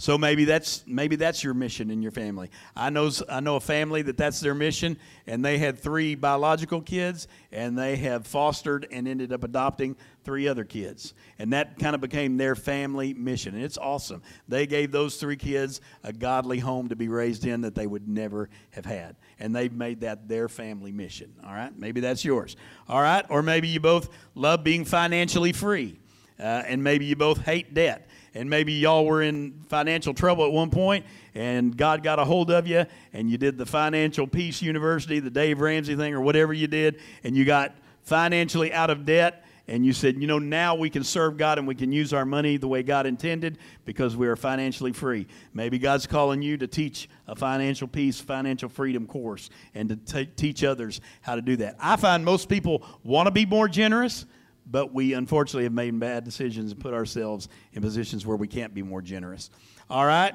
So 0.00 0.16
maybe 0.16 0.46
that's 0.46 0.82
maybe 0.86 1.16
that's 1.16 1.44
your 1.44 1.52
mission 1.52 1.90
in 1.90 2.00
your 2.00 2.10
family. 2.10 2.50
I 2.74 2.88
know 2.88 3.10
I 3.28 3.40
know 3.40 3.56
a 3.56 3.60
family 3.60 4.00
that 4.00 4.16
that's 4.16 4.40
their 4.40 4.54
mission, 4.54 4.96
and 5.26 5.44
they 5.44 5.58
had 5.58 5.78
three 5.78 6.14
biological 6.14 6.80
kids, 6.80 7.28
and 7.52 7.78
they 7.78 7.96
have 7.96 8.26
fostered 8.26 8.88
and 8.90 9.06
ended 9.06 9.30
up 9.30 9.44
adopting 9.44 9.96
three 10.24 10.48
other 10.48 10.64
kids, 10.64 11.12
and 11.38 11.52
that 11.52 11.78
kind 11.78 11.94
of 11.94 12.00
became 12.00 12.38
their 12.38 12.54
family 12.54 13.12
mission, 13.12 13.54
and 13.54 13.62
it's 13.62 13.76
awesome. 13.76 14.22
They 14.48 14.66
gave 14.66 14.90
those 14.90 15.18
three 15.18 15.36
kids 15.36 15.82
a 16.02 16.14
godly 16.14 16.60
home 16.60 16.88
to 16.88 16.96
be 16.96 17.08
raised 17.08 17.44
in 17.44 17.60
that 17.60 17.74
they 17.74 17.86
would 17.86 18.08
never 18.08 18.48
have 18.70 18.86
had, 18.86 19.16
and 19.38 19.54
they've 19.54 19.70
made 19.70 20.00
that 20.00 20.28
their 20.28 20.48
family 20.48 20.92
mission. 20.92 21.34
All 21.44 21.52
right, 21.52 21.78
maybe 21.78 22.00
that's 22.00 22.24
yours. 22.24 22.56
All 22.88 23.02
right, 23.02 23.26
or 23.28 23.42
maybe 23.42 23.68
you 23.68 23.80
both 23.80 24.08
love 24.34 24.64
being 24.64 24.86
financially 24.86 25.52
free, 25.52 26.00
uh, 26.38 26.62
and 26.64 26.82
maybe 26.82 27.04
you 27.04 27.16
both 27.16 27.42
hate 27.44 27.74
debt 27.74 28.08
and 28.34 28.48
maybe 28.48 28.72
y'all 28.72 29.04
were 29.04 29.22
in 29.22 29.64
financial 29.68 30.14
trouble 30.14 30.44
at 30.44 30.52
one 30.52 30.70
point 30.70 31.04
and 31.34 31.76
God 31.76 32.02
got 32.02 32.18
a 32.18 32.24
hold 32.24 32.50
of 32.50 32.66
you 32.66 32.86
and 33.12 33.30
you 33.30 33.38
did 33.38 33.58
the 33.58 33.66
Financial 33.66 34.26
Peace 34.26 34.62
University, 34.62 35.20
the 35.20 35.30
Dave 35.30 35.60
Ramsey 35.60 35.96
thing, 35.96 36.14
or 36.14 36.20
whatever 36.20 36.52
you 36.52 36.66
did, 36.66 37.00
and 37.24 37.36
you 37.36 37.44
got 37.44 37.74
financially 38.02 38.72
out 38.72 38.90
of 38.90 39.04
debt 39.04 39.44
and 39.70 39.86
you 39.86 39.92
said, 39.92 40.20
you 40.20 40.26
know, 40.26 40.40
now 40.40 40.74
we 40.74 40.90
can 40.90 41.04
serve 41.04 41.36
God 41.36 41.58
and 41.58 41.66
we 41.66 41.76
can 41.76 41.92
use 41.92 42.12
our 42.12 42.24
money 42.24 42.56
the 42.56 42.66
way 42.66 42.82
God 42.82 43.06
intended 43.06 43.58
because 43.84 44.16
we 44.16 44.26
are 44.26 44.34
financially 44.34 44.92
free. 44.92 45.28
Maybe 45.54 45.78
God's 45.78 46.08
calling 46.08 46.42
you 46.42 46.56
to 46.56 46.66
teach 46.66 47.08
a 47.28 47.36
financial 47.36 47.86
peace, 47.86 48.20
financial 48.20 48.68
freedom 48.68 49.06
course 49.06 49.48
and 49.74 49.88
to 49.88 49.96
t- 49.96 50.30
teach 50.34 50.64
others 50.64 51.00
how 51.20 51.36
to 51.36 51.42
do 51.42 51.54
that. 51.56 51.76
I 51.78 51.94
find 51.96 52.24
most 52.24 52.48
people 52.48 52.84
want 53.04 53.28
to 53.28 53.30
be 53.30 53.46
more 53.46 53.68
generous 53.68 54.26
but 54.70 54.92
we 54.94 55.14
unfortunately 55.14 55.64
have 55.64 55.72
made 55.72 55.98
bad 55.98 56.24
decisions 56.24 56.72
and 56.72 56.80
put 56.80 56.94
ourselves 56.94 57.48
in 57.72 57.82
positions 57.82 58.26
where 58.26 58.36
we 58.36 58.46
can't 58.48 58.74
be 58.74 58.82
more 58.82 59.02
generous. 59.02 59.50
All 59.88 60.06
right? 60.06 60.34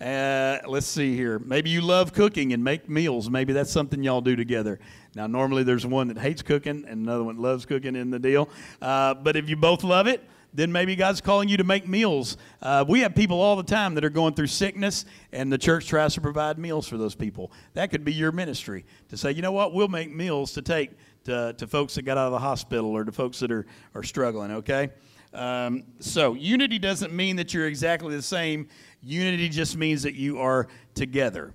Uh, 0.00 0.58
let's 0.66 0.86
see 0.86 1.14
here. 1.14 1.38
Maybe 1.38 1.70
you 1.70 1.80
love 1.80 2.12
cooking 2.12 2.52
and 2.52 2.64
make 2.64 2.88
meals. 2.88 3.30
Maybe 3.30 3.52
that's 3.52 3.70
something 3.70 4.02
y'all 4.02 4.20
do 4.20 4.34
together. 4.34 4.80
Now, 5.14 5.26
normally 5.26 5.62
there's 5.62 5.86
one 5.86 6.08
that 6.08 6.18
hates 6.18 6.42
cooking 6.42 6.84
and 6.86 7.06
another 7.06 7.24
one 7.24 7.36
loves 7.36 7.64
cooking 7.64 7.94
in 7.94 8.10
the 8.10 8.18
deal. 8.18 8.48
Uh, 8.82 9.14
but 9.14 9.36
if 9.36 9.48
you 9.48 9.56
both 9.56 9.84
love 9.84 10.06
it, 10.06 10.24
then 10.52 10.70
maybe 10.70 10.94
God's 10.94 11.20
calling 11.20 11.48
you 11.48 11.56
to 11.56 11.64
make 11.64 11.88
meals. 11.88 12.36
Uh, 12.62 12.84
we 12.86 13.00
have 13.00 13.14
people 13.14 13.40
all 13.40 13.56
the 13.56 13.62
time 13.64 13.94
that 13.94 14.04
are 14.04 14.10
going 14.10 14.34
through 14.34 14.46
sickness, 14.46 15.04
and 15.32 15.52
the 15.52 15.58
church 15.58 15.88
tries 15.88 16.14
to 16.14 16.20
provide 16.20 16.58
meals 16.58 16.86
for 16.86 16.96
those 16.96 17.16
people. 17.16 17.50
That 17.74 17.90
could 17.90 18.04
be 18.04 18.12
your 18.12 18.30
ministry 18.30 18.84
to 19.08 19.16
say, 19.16 19.32
you 19.32 19.42
know 19.42 19.52
what, 19.52 19.74
we'll 19.74 19.88
make 19.88 20.14
meals 20.14 20.52
to 20.52 20.62
take 20.62 20.92
to, 21.24 21.54
to 21.58 21.66
folks 21.66 21.94
that 21.94 22.02
got 22.02 22.18
out 22.18 22.26
of 22.26 22.32
the 22.32 22.38
hospital 22.38 22.90
or 22.90 23.04
to 23.04 23.12
folks 23.12 23.40
that 23.40 23.50
are, 23.50 23.66
are 23.94 24.02
struggling, 24.02 24.50
okay? 24.52 24.90
Um, 25.32 25.84
so, 25.98 26.34
unity 26.34 26.78
doesn't 26.78 27.12
mean 27.12 27.36
that 27.36 27.52
you're 27.52 27.66
exactly 27.66 28.14
the 28.14 28.22
same. 28.22 28.68
Unity 29.02 29.48
just 29.48 29.76
means 29.76 30.02
that 30.04 30.14
you 30.14 30.38
are 30.38 30.68
together. 30.94 31.52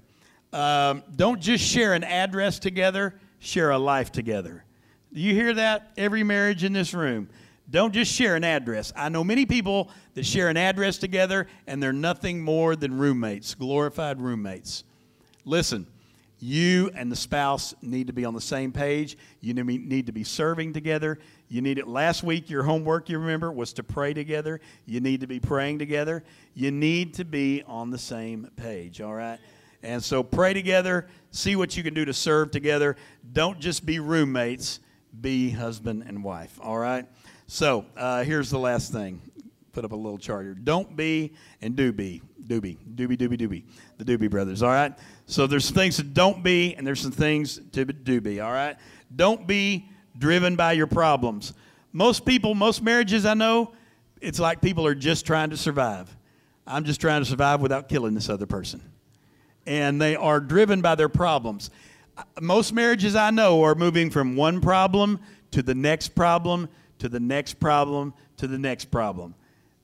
Um, 0.52 1.04
don't 1.16 1.40
just 1.40 1.64
share 1.64 1.94
an 1.94 2.04
address 2.04 2.60
together, 2.60 3.16
share 3.40 3.72
a 3.72 3.78
life 3.78 4.12
together. 4.12 4.66
Do 5.14 5.22
you 5.22 5.34
hear 5.34 5.54
that? 5.54 5.92
Every 5.98 6.24
marriage 6.24 6.64
in 6.64 6.74
this 6.74 6.94
room. 6.94 7.30
Don't 7.72 7.94
just 7.94 8.12
share 8.12 8.36
an 8.36 8.44
address. 8.44 8.92
I 8.96 9.10
know 9.10 9.24
many 9.24 9.46
people 9.46 9.92
that 10.16 10.26
share 10.26 10.50
an 10.50 10.58
address 10.58 10.98
together 10.98 11.48
and 11.68 11.82
they're 11.82 11.94
nothing 11.94 12.42
more 12.42 12.76
than 12.76 12.98
roommates, 12.98 13.54
glorified 13.54 14.20
roommates. 14.20 14.84
Listen, 15.46 15.86
you 16.40 16.90
and 16.96 17.12
the 17.12 17.16
spouse 17.16 17.74
need 17.82 18.08
to 18.08 18.14
be 18.14 18.24
on 18.24 18.34
the 18.34 18.42
same 18.42 18.72
page. 18.72 19.18
You 19.42 19.54
need 19.54 20.06
to 20.06 20.12
be 20.12 20.24
serving 20.24 20.74
together. 20.74 21.20
You 21.50 21.62
need 21.62 21.78
it. 21.78 21.88
Last 21.88 22.24
week, 22.24 22.50
your 22.50 22.64
homework, 22.64 23.10
you 23.10 23.20
remember, 23.20 23.52
was 23.52 23.74
to 23.74 23.84
pray 23.84 24.14
together. 24.14 24.62
You 24.86 25.02
need 25.02 25.22
to 25.22 25.28
be 25.28 25.40
praying 25.40 25.80
together. 25.80 26.24
You 26.54 26.72
need 26.72 27.16
to 27.16 27.26
be 27.26 27.64
on 27.68 27.90
the 27.90 27.98
same 27.98 28.50
page, 28.56 29.02
all 29.02 29.14
right? 29.14 29.40
And 29.84 30.04
so 30.04 30.24
pray 30.24 30.54
together. 30.54 31.08
See 31.32 31.56
what 31.56 31.76
you 31.76 31.84
can 31.84 31.94
do 31.94 32.06
to 32.06 32.14
serve 32.14 32.52
together. 32.52 32.96
Don't 33.34 33.60
just 33.60 33.86
be 33.86 34.00
roommates, 34.00 34.80
be 35.20 35.50
husband 35.50 36.04
and 36.08 36.24
wife, 36.24 36.60
all 36.62 36.78
right? 36.78 37.06
So 37.48 37.86
uh, 37.98 38.24
here's 38.24 38.50
the 38.50 38.60
last 38.60 38.92
thing. 38.92 39.22
Put 39.72 39.86
up 39.86 39.92
a 39.92 39.96
little 39.96 40.18
chart 40.18 40.46
here. 40.46 40.54
Don't 40.54 40.96
be 40.96 41.34
and 41.62 41.76
do 41.76 41.92
be. 41.92 42.22
Do 42.48 42.60
Doobie, 42.60 42.78
doobie, 42.96 43.18
doobie, 43.18 43.38
doobie. 43.38 43.64
The 43.98 44.06
Doobie 44.06 44.30
Brothers, 44.30 44.64
all 44.64 44.72
right? 44.72 44.94
So 45.28 45.46
there's 45.46 45.66
some 45.66 45.76
things 45.76 45.98
to 45.98 46.04
don't 46.04 46.44
be, 46.44 46.74
and 46.76 46.86
there's 46.86 47.00
some 47.00 47.12
things 47.12 47.60
to 47.74 47.86
do 47.86 48.22
be, 48.22 48.40
all 48.40 48.52
right? 48.52 48.76
Don't 49.16 49.46
be 49.46 49.90
driven 50.18 50.56
by 50.56 50.72
your 50.72 50.88
problems. 50.88 51.54
Most 51.94 52.26
people, 52.26 52.56
most 52.56 52.82
marriages 52.82 53.26
I 53.26 53.36
know, 53.36 53.74
it's 54.22 54.40
like 54.40 54.62
people 54.62 54.86
are 54.86 54.96
just 54.96 55.26
trying 55.26 55.52
to 55.52 55.58
survive. 55.58 56.16
I'm 56.66 56.84
just 56.84 57.02
trying 57.02 57.22
to 57.22 57.26
survive 57.26 57.62
without 57.62 57.88
killing 57.88 58.14
this 58.16 58.30
other 58.30 58.46
person. 58.46 58.82
And 59.66 60.02
they 60.02 60.16
are 60.16 60.40
driven 60.40 60.82
by 60.82 60.96
their 60.96 61.10
problems. 61.10 61.70
Most 62.42 62.74
marriages 62.74 63.16
I 63.16 63.30
know 63.32 63.64
are 63.64 63.76
moving 63.76 64.10
from 64.10 64.36
one 64.36 64.60
problem 64.62 65.20
to 65.52 65.62
the 65.62 65.76
next 65.76 66.10
problem 66.10 66.70
to 67.00 67.10
the 67.10 67.20
next 67.20 67.56
problem 67.56 68.14
to 68.38 68.48
the 68.48 68.58
next 68.58 68.86
problem. 68.86 69.34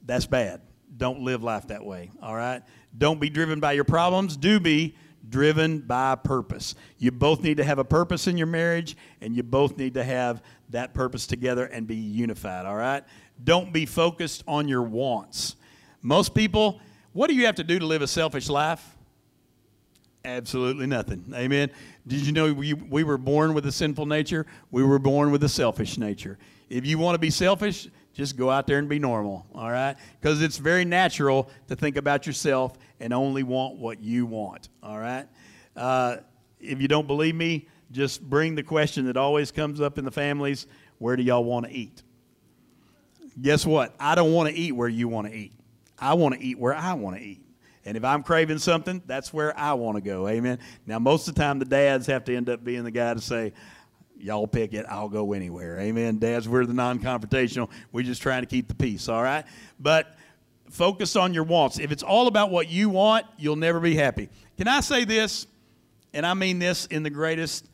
That's 0.06 0.26
bad. 0.26 0.62
Don't 0.98 1.22
live 1.22 1.44
life 1.44 1.68
that 1.68 1.84
way, 1.84 2.12
all 2.22 2.36
right? 2.36 2.62
Don't 2.98 3.20
be 3.20 3.30
driven 3.30 3.60
by 3.60 3.74
your 3.74 3.84
problems. 3.84 4.38
Do 4.38 4.60
be 4.60 4.96
driven 5.30 5.80
by 5.80 6.16
purpose. 6.16 6.76
You 6.98 7.12
both 7.12 7.42
need 7.42 7.58
to 7.58 7.64
have 7.64 7.80
a 7.80 7.84
purpose 7.84 8.28
in 8.28 8.38
your 8.38 8.48
marriage, 8.48 8.96
and 9.22 9.36
you 9.36 9.44
both 9.44 9.78
need 9.78 9.96
to 9.96 10.04
have 10.04 10.42
that 10.70 10.94
purpose 10.94 11.28
together 11.28 11.66
and 11.66 11.88
be 11.88 11.96
unified, 11.96 12.66
all 12.66 12.76
right? 12.76 13.04
Don't 13.44 13.74
be 13.74 13.86
focused 13.86 14.44
on 14.48 14.68
your 14.68 14.84
wants. 14.84 15.56
Most 16.02 16.34
people, 16.34 16.80
what 17.14 17.28
do 17.28 17.36
you 17.36 17.46
have 17.46 17.56
to 17.56 17.64
do 17.64 17.80
to 17.80 17.86
live 17.86 18.02
a 18.02 18.08
selfish 18.08 18.50
life? 18.50 18.96
Absolutely 20.24 20.88
nothing. 20.88 21.26
Amen. 21.36 21.70
Did 22.08 22.26
you 22.26 22.32
know 22.32 22.52
we, 22.54 22.74
we 22.74 23.04
were 23.04 23.18
born 23.18 23.54
with 23.54 23.66
a 23.66 23.72
sinful 23.72 24.06
nature? 24.06 24.46
We 24.72 24.84
were 24.84 25.00
born 25.00 25.32
with 25.32 25.44
a 25.44 25.50
selfish 25.50 25.98
nature. 25.98 26.38
If 26.70 26.86
you 26.86 26.98
want 26.98 27.16
to 27.16 27.20
be 27.20 27.30
selfish, 27.30 27.90
just 28.16 28.38
go 28.38 28.50
out 28.50 28.66
there 28.66 28.80
and 28.80 28.88
be 28.88 28.98
normal, 28.98 29.46
all 29.54 29.70
right? 29.70 29.96
Because 30.20 30.42
it's 30.42 30.58
very 30.58 30.86
natural 30.86 31.50
to 31.68 31.76
think 31.76 31.98
about 31.98 32.26
yourself 32.26 32.74
and 33.00 33.14
only 33.14 33.44
want 33.44 33.76
what 33.76 34.02
you 34.02 34.26
want, 34.26 34.70
all 34.82 34.98
right? 34.98 35.28
Uh, 35.76 36.18
if 36.62 36.82
you 36.82 36.88
don't 36.88 37.08
believe 37.08 37.36
me, 37.36 37.68
just 37.92 38.28
bring 38.28 38.56
the 38.56 38.64
question 38.64 39.06
that 39.06 39.18
always 39.18 39.52
comes 39.52 39.82
up 39.82 39.98
in 39.98 40.06
the 40.06 40.12
families 40.12 40.66
where 40.98 41.18
do 41.18 41.24
y'all 41.24 41.44
want 41.44 41.66
to 41.66 41.72
eat? 41.72 42.02
Guess 43.40 43.66
what? 43.66 43.94
I 44.00 44.16
don't 44.16 44.32
want 44.32 44.50
to 44.50 44.56
eat 44.56 44.72
where 44.72 44.88
you 44.88 45.10
want 45.10 45.28
to 45.28 45.34
eat. 45.34 45.52
I 46.00 46.14
want 46.14 46.36
to 46.36 46.42
eat 46.42 46.58
where 46.58 46.74
I 46.74 46.94
want 46.94 47.18
to 47.18 47.22
eat. 47.22 47.42
And 47.84 47.98
if 47.98 48.06
I'm 48.06 48.24
craving 48.24 48.60
something, 48.60 49.04
that's 49.06 49.34
where 49.34 49.58
I 49.60 49.74
want 49.74 49.98
to 49.98 50.02
go. 50.02 50.28
Amen. 50.30 50.60
Now, 50.88 51.00
most 51.00 51.28
of 51.28 51.36
the 51.36 51.42
time, 51.42 51.60
the 51.60 51.66
dads 51.66 52.08
have 52.08 52.24
to 52.26 52.36
end 52.36 52.50
up 52.50 52.64
being 52.64 52.86
the 52.86 52.92
guy 52.92 53.14
to 53.14 53.22
say, 53.22 53.52
y'all 54.26 54.48
pick 54.48 54.74
it. 54.74 54.86
I'll 54.90 55.08
go 55.08 55.34
anywhere. 55.34 55.80
Amen. 55.80 56.18
Dads, 56.18 56.50
we're 56.50 56.66
the 56.66 56.74
non 56.74 57.00
confrontational. 57.00 57.70
We're 57.92 58.04
just 58.04 58.22
trying 58.22 58.42
to 58.42 58.48
keep 58.48 58.68
the 58.68 58.74
peace, 58.74 59.08
all 59.08 59.22
right? 59.22 59.46
But 59.80 60.16
focus 60.72 61.16
on 61.16 61.34
your 61.34 61.44
wants. 61.44 61.80
If 61.80 61.92
it's 61.92 62.04
all 62.04 62.28
about 62.28 62.50
what 62.50 62.68
you 62.68 62.90
want, 62.90 63.28
you'll 63.38 63.56
never 63.56 63.80
be 63.80 63.96
happy. 63.96 64.30
Can 64.58 64.68
I 64.68 64.80
say 64.82 65.06
this? 65.06 65.46
And 66.14 66.26
I 66.26 66.34
mean 66.34 66.60
this 66.60 66.88
in 66.88 67.04
the 67.04 67.10
greatest, 67.10 67.70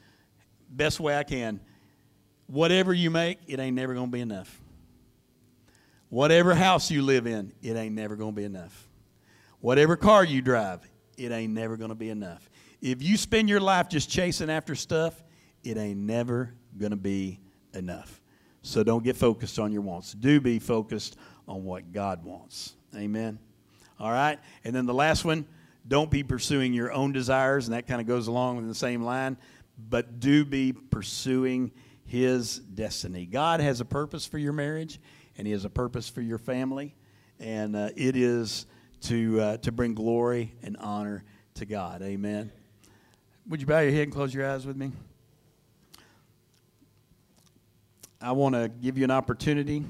best 0.69 0.99
way 0.99 1.15
I 1.15 1.23
can. 1.23 1.61
Whatever 2.47 2.93
you 2.93 3.09
make, 3.09 3.39
it 3.47 3.59
ain't 3.59 3.75
never 3.75 3.93
going 3.93 4.07
to 4.07 4.11
be 4.11 4.21
enough. 4.21 4.59
Whatever 6.09 6.53
house 6.53 6.91
you 6.91 7.01
live 7.01 7.27
in, 7.27 7.53
it 7.61 7.77
ain't 7.77 7.95
never 7.95 8.17
going 8.17 8.31
to 8.31 8.35
be 8.35 8.43
enough. 8.43 8.89
Whatever 9.61 9.95
car 9.95 10.25
you 10.25 10.41
drive, 10.41 10.81
it 11.17 11.31
ain't 11.31 11.53
never 11.53 11.77
going 11.77 11.89
to 11.89 11.95
be 11.95 12.09
enough. 12.09 12.49
If 12.81 13.01
you 13.01 13.15
spend 13.15 13.47
your 13.47 13.61
life 13.61 13.87
just 13.87 14.09
chasing 14.09 14.49
after 14.49 14.75
stuff, 14.75 15.23
it 15.63 15.78
ain't 15.78 16.00
never 16.00 16.54
going 16.78 16.91
to 16.91 16.97
be 16.97 17.39
enough. 17.74 18.21
So 18.62 18.84
don't 18.84 19.04
get 19.04 19.15
focused 19.15 19.60
on 19.60 19.71
your 19.71 19.82
wants. 19.82 20.13
Do 20.13 20.39
be 20.39 20.60
focused 20.60 21.17
on 21.47 21.63
what 21.63 21.91
God 21.91 22.24
wants. 22.24 22.76
Amen. 22.95 23.39
All 24.00 24.12
right. 24.12 24.39
And 24.63 24.76
then 24.76 24.86
the 24.86 24.93
last 24.93 25.26
one 25.26 25.45
don't 25.88 26.12
be 26.12 26.24
pursuing 26.24 26.74
your 26.74 26.91
own 26.91 27.12
desires, 27.12 27.67
and 27.67 27.76
that 27.76 27.88
kind 27.88 28.00
of 28.00 28.08
goes 28.08 28.28
along 28.28 28.58
with 28.58 28.67
the 28.67 28.76
same 28.76 29.02
line, 29.02 29.38
but 29.89 30.19
do 30.19 30.45
be 30.45 30.74
pursuing 30.74 31.71
His 32.06 32.60
destiny. 32.60 33.26
God 33.26 33.62
has 33.62 33.82
a 33.82 33.86
purpose 33.86 34.26
for 34.26 34.38
your 34.38 34.54
marriage 34.54 35.00
and 35.38 35.47
He 35.47 35.54
has 35.54 35.65
a 35.65 35.69
purpose 35.69 36.10
for 36.10 36.21
your 36.21 36.38
family, 36.38 36.93
and 37.39 37.76
uh, 37.76 37.89
it 37.95 38.15
is 38.15 38.67
to 39.02 39.41
uh, 39.41 39.58
to 39.58 39.71
bring 39.71 39.95
glory 39.95 40.54
and 40.62 40.78
honor 40.78 41.24
to 41.56 41.65
God. 41.65 42.02
Amen. 42.02 42.52
Would 43.47 43.60
you 43.60 43.65
bow 43.65 43.80
your 43.80 43.91
head 43.91 44.04
and 44.04 44.12
close 44.12 44.34
your 44.34 44.47
eyes 44.47 44.65
with 44.67 44.78
me? 44.78 44.91
I 48.21 48.31
want 48.34 48.55
to 48.55 48.69
give 48.69 48.97
you 48.97 49.03
an 49.03 49.12
opportunity 49.12 49.84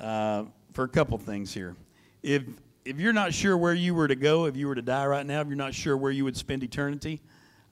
uh, 0.00 0.44
for 0.72 0.84
a 0.84 0.88
couple 0.88 1.18
things 1.18 1.52
here. 1.52 1.76
If 2.22 2.42
if 2.84 2.98
you're 2.98 3.12
not 3.12 3.34
sure 3.34 3.56
where 3.56 3.74
you 3.74 3.94
were 3.94 4.08
to 4.08 4.16
go, 4.16 4.46
if 4.46 4.56
you 4.56 4.66
were 4.66 4.74
to 4.74 4.82
die 4.82 5.06
right 5.06 5.26
now, 5.26 5.42
if 5.42 5.48
you're 5.48 5.56
not 5.56 5.74
sure 5.74 5.96
where 5.96 6.10
you 6.10 6.24
would 6.24 6.36
spend 6.36 6.62
eternity, 6.62 7.20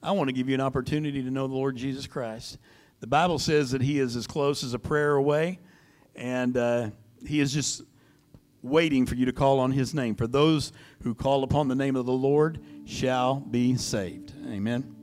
I 0.03 0.11
want 0.11 0.27
to 0.27 0.33
give 0.33 0.47
you 0.47 0.53
an 0.53 0.61
opportunity 0.61 1.23
to 1.23 1.31
know 1.31 1.47
the 1.47 1.55
Lord 1.55 1.75
Jesus 1.75 2.05
Christ. 2.05 2.59
The 2.99 3.07
Bible 3.07 3.39
says 3.39 3.71
that 3.71 3.81
He 3.81 3.99
is 3.99 4.15
as 4.15 4.27
close 4.27 4.63
as 4.63 4.73
a 4.73 4.79
prayer 4.79 5.15
away 5.15 5.59
and 6.17 6.57
uh, 6.57 6.89
he 7.25 7.39
is 7.39 7.53
just 7.53 7.83
waiting 8.63 9.05
for 9.05 9.15
you 9.15 9.25
to 9.25 9.31
call 9.31 9.59
on 9.59 9.71
his 9.71 9.93
name. 9.93 10.15
For 10.15 10.27
those 10.27 10.73
who 11.03 11.13
call 11.13 11.43
upon 11.43 11.67
the 11.67 11.75
name 11.75 11.95
of 11.95 12.05
the 12.05 12.11
Lord 12.11 12.59
shall 12.85 13.35
be 13.35 13.75
saved. 13.75 14.33
Amen. 14.47 14.93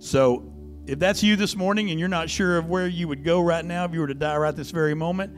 So, 0.00 0.49
if 0.90 0.98
that's 0.98 1.22
you 1.22 1.36
this 1.36 1.54
morning 1.54 1.92
and 1.92 2.00
you're 2.00 2.08
not 2.08 2.28
sure 2.28 2.58
of 2.58 2.68
where 2.68 2.88
you 2.88 3.06
would 3.06 3.22
go 3.22 3.40
right 3.40 3.64
now 3.64 3.84
if 3.84 3.94
you 3.94 4.00
were 4.00 4.08
to 4.08 4.14
die 4.14 4.36
right 4.36 4.56
this 4.56 4.72
very 4.72 4.92
moment, 4.92 5.36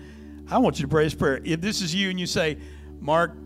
I 0.50 0.56
want 0.56 0.78
you 0.78 0.84
to 0.84 0.88
pray 0.88 1.04
this 1.04 1.14
prayer. 1.14 1.42
If 1.44 1.60
this 1.60 1.82
is 1.82 1.94
you 1.94 2.08
and 2.08 2.18
you 2.18 2.24
say, 2.24 2.56
Mark, 3.00 3.36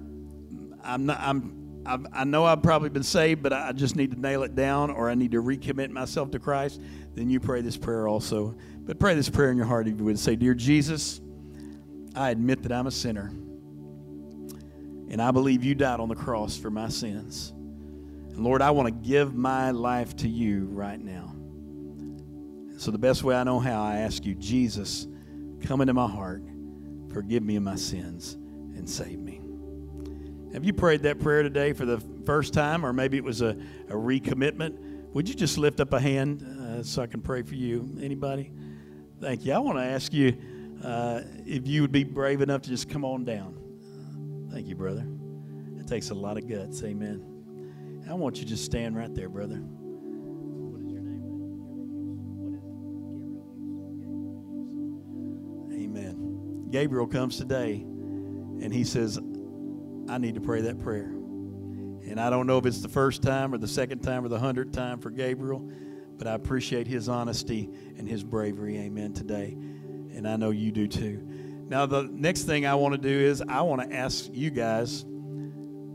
I'm 0.85 1.07
not, 1.07 1.19
I'm, 1.19 1.83
I've, 1.85 2.07
i 2.13 2.23
know 2.23 2.45
I've 2.45 2.63
probably 2.63 2.91
been 2.91 3.03
saved, 3.03 3.43
but 3.43 3.53
I 3.53 3.73
just 3.73 3.97
need 3.97 4.13
to 4.13 4.21
nail 4.21 4.45
it 4.45 4.55
down 4.55 4.93
or 4.93 5.11
I 5.11 5.17
need 5.17 5.33
to 5.33 5.43
recommit 5.43 5.91
myself 5.91 6.31
to 6.31 6.39
Christ, 6.39 6.81
then 7.17 7.29
you 7.29 7.41
pray 7.41 7.61
this 7.61 7.77
prayer 7.77 8.07
also. 8.07 8.55
But 8.83 9.01
pray 9.01 9.17
this 9.17 9.29
prayer 9.29 9.51
in 9.51 9.57
your 9.57 9.67
heart 9.67 9.89
if 9.89 9.99
you 9.99 10.05
would 10.05 10.21
say, 10.21 10.37
Dear 10.37 10.55
Jesus, 10.55 11.21
I 12.15 12.31
admit 12.31 12.63
that 12.63 12.71
I'm 12.71 12.87
a 12.87 12.93
sinner. 12.93 13.33
And 15.09 15.21
I 15.21 15.33
believe 15.33 15.65
you 15.65 15.75
died 15.75 15.99
on 15.99 16.09
the 16.09 16.15
cross 16.15 16.57
for 16.57 16.71
my 16.71 16.89
sins. 16.89 17.51
And 17.51 18.45
Lord, 18.45 18.63
I 18.63 18.71
want 18.71 18.87
to 18.87 19.09
give 19.09 19.35
my 19.35 19.73
life 19.73 20.15
to 20.19 20.29
you 20.29 20.67
right 20.67 21.01
now. 21.01 21.36
So, 22.77 22.91
the 22.91 22.99
best 22.99 23.25
way 23.25 23.35
I 23.35 23.43
know 23.45 23.59
how, 23.59 23.83
I 23.83 23.97
ask 23.97 24.25
you, 24.25 24.35
Jesus, 24.35 25.07
come 25.63 25.81
into 25.81 25.95
my 25.95 26.07
heart, 26.07 26.43
forgive 27.13 27.43
me 27.43 27.57
of 27.57 27.63
my 27.63 27.77
sins, 27.77 28.35
and 28.35 28.89
save 28.89 29.19
me. 29.19 29.41
Have 30.53 30.65
you 30.65 30.73
prayed 30.73 31.03
that 31.03 31.19
prayer 31.19 31.43
today 31.43 31.73
for 31.73 31.87
the 31.87 31.99
first 32.25 32.53
time, 32.53 32.85
or 32.85 32.93
maybe 32.93 33.17
it 33.17 33.25
was 33.25 33.41
a, 33.41 33.57
a 33.89 33.95
recommitment? 33.95 34.79
Would 35.15 35.29
you 35.29 35.35
just 35.35 35.57
lift 35.57 35.81
up 35.81 35.93
a 35.95 36.01
hand 36.01 36.43
uh, 36.43 36.83
so 36.83 37.03
I 37.03 37.07
can 37.07 37.23
pray 37.23 37.43
for 37.43 37.55
you? 37.55 37.97
Anybody? 38.01 38.53
Thank 39.21 39.47
you. 39.47 39.55
I 39.55 39.59
want 39.59 39.79
to 39.79 39.85
ask 39.85 40.13
you 40.13 40.37
uh, 40.85 41.23
if 41.47 41.67
you 41.67 41.81
would 41.81 41.93
be 41.93 42.05
brave 42.05 42.43
enough 42.43 42.63
to 42.63 42.69
just 42.69 42.91
come 42.91 43.05
on 43.05 43.25
down. 43.25 43.57
Thank 44.51 44.67
you, 44.67 44.75
brother. 44.75 45.07
It 45.79 45.87
takes 45.87 46.11
a 46.11 46.15
lot 46.15 46.37
of 46.37 46.47
guts. 46.49 46.83
Amen. 46.83 48.05
I 48.09 48.15
want 48.15 48.37
you 48.37 48.43
to 48.43 48.49
just 48.49 48.65
stand 48.65 48.97
right 48.97 49.15
there, 49.15 49.31
brother. 49.31 49.63
Gabriel 56.71 57.07
comes 57.07 57.37
today 57.37 57.75
and 57.81 58.73
he 58.73 58.85
says, 58.85 59.19
I 60.09 60.19
need 60.19 60.35
to 60.35 60.41
pray 60.41 60.63
that 60.63 60.79
prayer. 60.79 61.13
And 62.09 62.21
I 62.21 62.31
don't 62.31 62.47
know 62.47 62.59
if 62.59 62.67
it's 62.67 62.81
the 62.81 62.89
first 62.89 63.23
time 63.23 63.53
or 63.53 63.59
the 63.59 63.69
second 63.69 64.01
time 64.01 64.25
or 64.25 64.29
the 64.29 64.39
hundredth 64.39 64.73
time 64.73 65.01
for 65.01 65.11
Gabriel, 65.11 65.71
but 66.17 66.27
I 66.27 66.35
appreciate 66.35 66.87
his 66.87 67.09
honesty 67.09 67.69
and 67.99 68.09
his 68.09 68.23
bravery. 68.23 68.79
Amen. 68.79 69.13
Today 69.13 69.57
and 70.17 70.27
I 70.27 70.37
know 70.37 70.51
you 70.51 70.73
do 70.73 70.89
too. 70.89 71.23
Now, 71.69 71.85
the 71.85 72.09
next 72.11 72.45
thing 72.45 72.65
I 72.65 72.75
want 72.75 72.95
to 72.95 73.01
do 73.01 73.09
is 73.09 73.43
I 73.47 73.61
want 73.63 73.89
to 73.89 73.95
ask 73.95 74.29
you 74.33 74.51
guys 74.51 75.05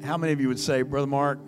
how 0.04 0.18
many 0.18 0.32
of 0.32 0.40
you 0.40 0.48
would 0.48 0.60
say, 0.60 0.84
Brother 0.84 1.08
Mark, 1.08 1.40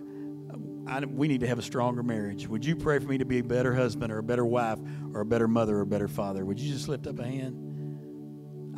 I, 0.87 1.05
we 1.05 1.27
need 1.27 1.41
to 1.41 1.47
have 1.47 1.59
a 1.59 1.63
stronger 1.63 2.03
marriage? 2.03 2.47
Would 2.47 2.65
you 2.65 2.75
pray 2.75 2.99
for 2.99 3.07
me 3.07 3.17
to 3.19 3.25
be 3.25 3.39
a 3.39 3.43
better 3.43 3.73
husband 3.73 4.11
or 4.11 4.17
a 4.17 4.23
better 4.23 4.45
wife 4.45 4.79
or 5.13 5.21
a 5.21 5.25
better 5.25 5.47
mother 5.47 5.77
or 5.77 5.81
a 5.81 5.85
better 5.85 6.07
father? 6.07 6.45
Would 6.45 6.59
you 6.59 6.73
just 6.73 6.87
lift 6.87 7.05
up 7.07 7.19
a 7.19 7.23
hand? 7.23 7.72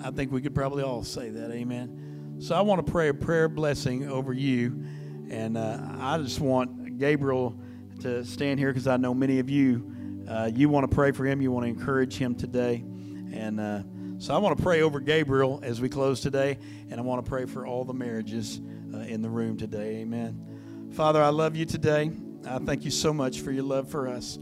I 0.03 0.11
think 0.11 0.31
we 0.31 0.41
could 0.41 0.55
probably 0.55 0.83
all 0.83 1.03
say 1.03 1.29
that. 1.29 1.51
Amen. 1.51 2.37
So 2.39 2.55
I 2.55 2.61
want 2.61 2.85
to 2.85 2.91
pray 2.91 3.09
a 3.09 3.13
prayer 3.13 3.47
blessing 3.47 4.09
over 4.09 4.33
you. 4.33 4.83
And 5.29 5.57
uh, 5.57 5.79
I 5.99 6.17
just 6.19 6.39
want 6.39 6.97
Gabriel 6.99 7.57
to 8.01 8.23
stand 8.25 8.59
here 8.59 8.71
because 8.71 8.87
I 8.87 8.97
know 8.97 9.13
many 9.13 9.39
of 9.39 9.49
you, 9.49 10.25
uh, 10.29 10.51
you 10.53 10.69
want 10.69 10.89
to 10.89 10.93
pray 10.93 11.11
for 11.11 11.25
him. 11.25 11.41
You 11.41 11.51
want 11.51 11.65
to 11.65 11.69
encourage 11.69 12.15
him 12.17 12.35
today. 12.35 12.83
And 13.33 13.59
uh, 13.59 13.83
so 14.17 14.33
I 14.33 14.37
want 14.37 14.57
to 14.57 14.63
pray 14.63 14.81
over 14.81 14.99
Gabriel 14.99 15.59
as 15.63 15.81
we 15.81 15.89
close 15.89 16.21
today, 16.21 16.57
and 16.89 16.99
I 16.99 17.03
want 17.03 17.23
to 17.23 17.29
pray 17.29 17.45
for 17.45 17.65
all 17.65 17.83
the 17.83 17.93
marriages 17.93 18.61
uh, 18.93 18.99
in 18.99 19.21
the 19.21 19.29
room 19.29 19.57
today. 19.57 19.97
Amen. 19.97 20.89
Father, 20.93 21.21
I 21.21 21.29
love 21.29 21.55
you 21.55 21.65
today. 21.65 22.11
I 22.47 22.59
thank 22.59 22.85
you 22.85 22.91
so 22.91 23.13
much 23.13 23.41
for 23.41 23.51
your 23.51 23.63
love 23.63 23.89
for 23.89 24.07
us. 24.07 24.39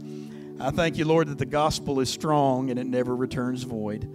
I 0.60 0.70
thank 0.70 0.96
you, 0.96 1.04
Lord, 1.04 1.28
that 1.28 1.38
the 1.38 1.46
gospel 1.46 1.98
is 2.00 2.08
strong 2.08 2.70
and 2.70 2.78
it 2.78 2.86
never 2.86 3.16
returns 3.16 3.64
void. 3.64 4.08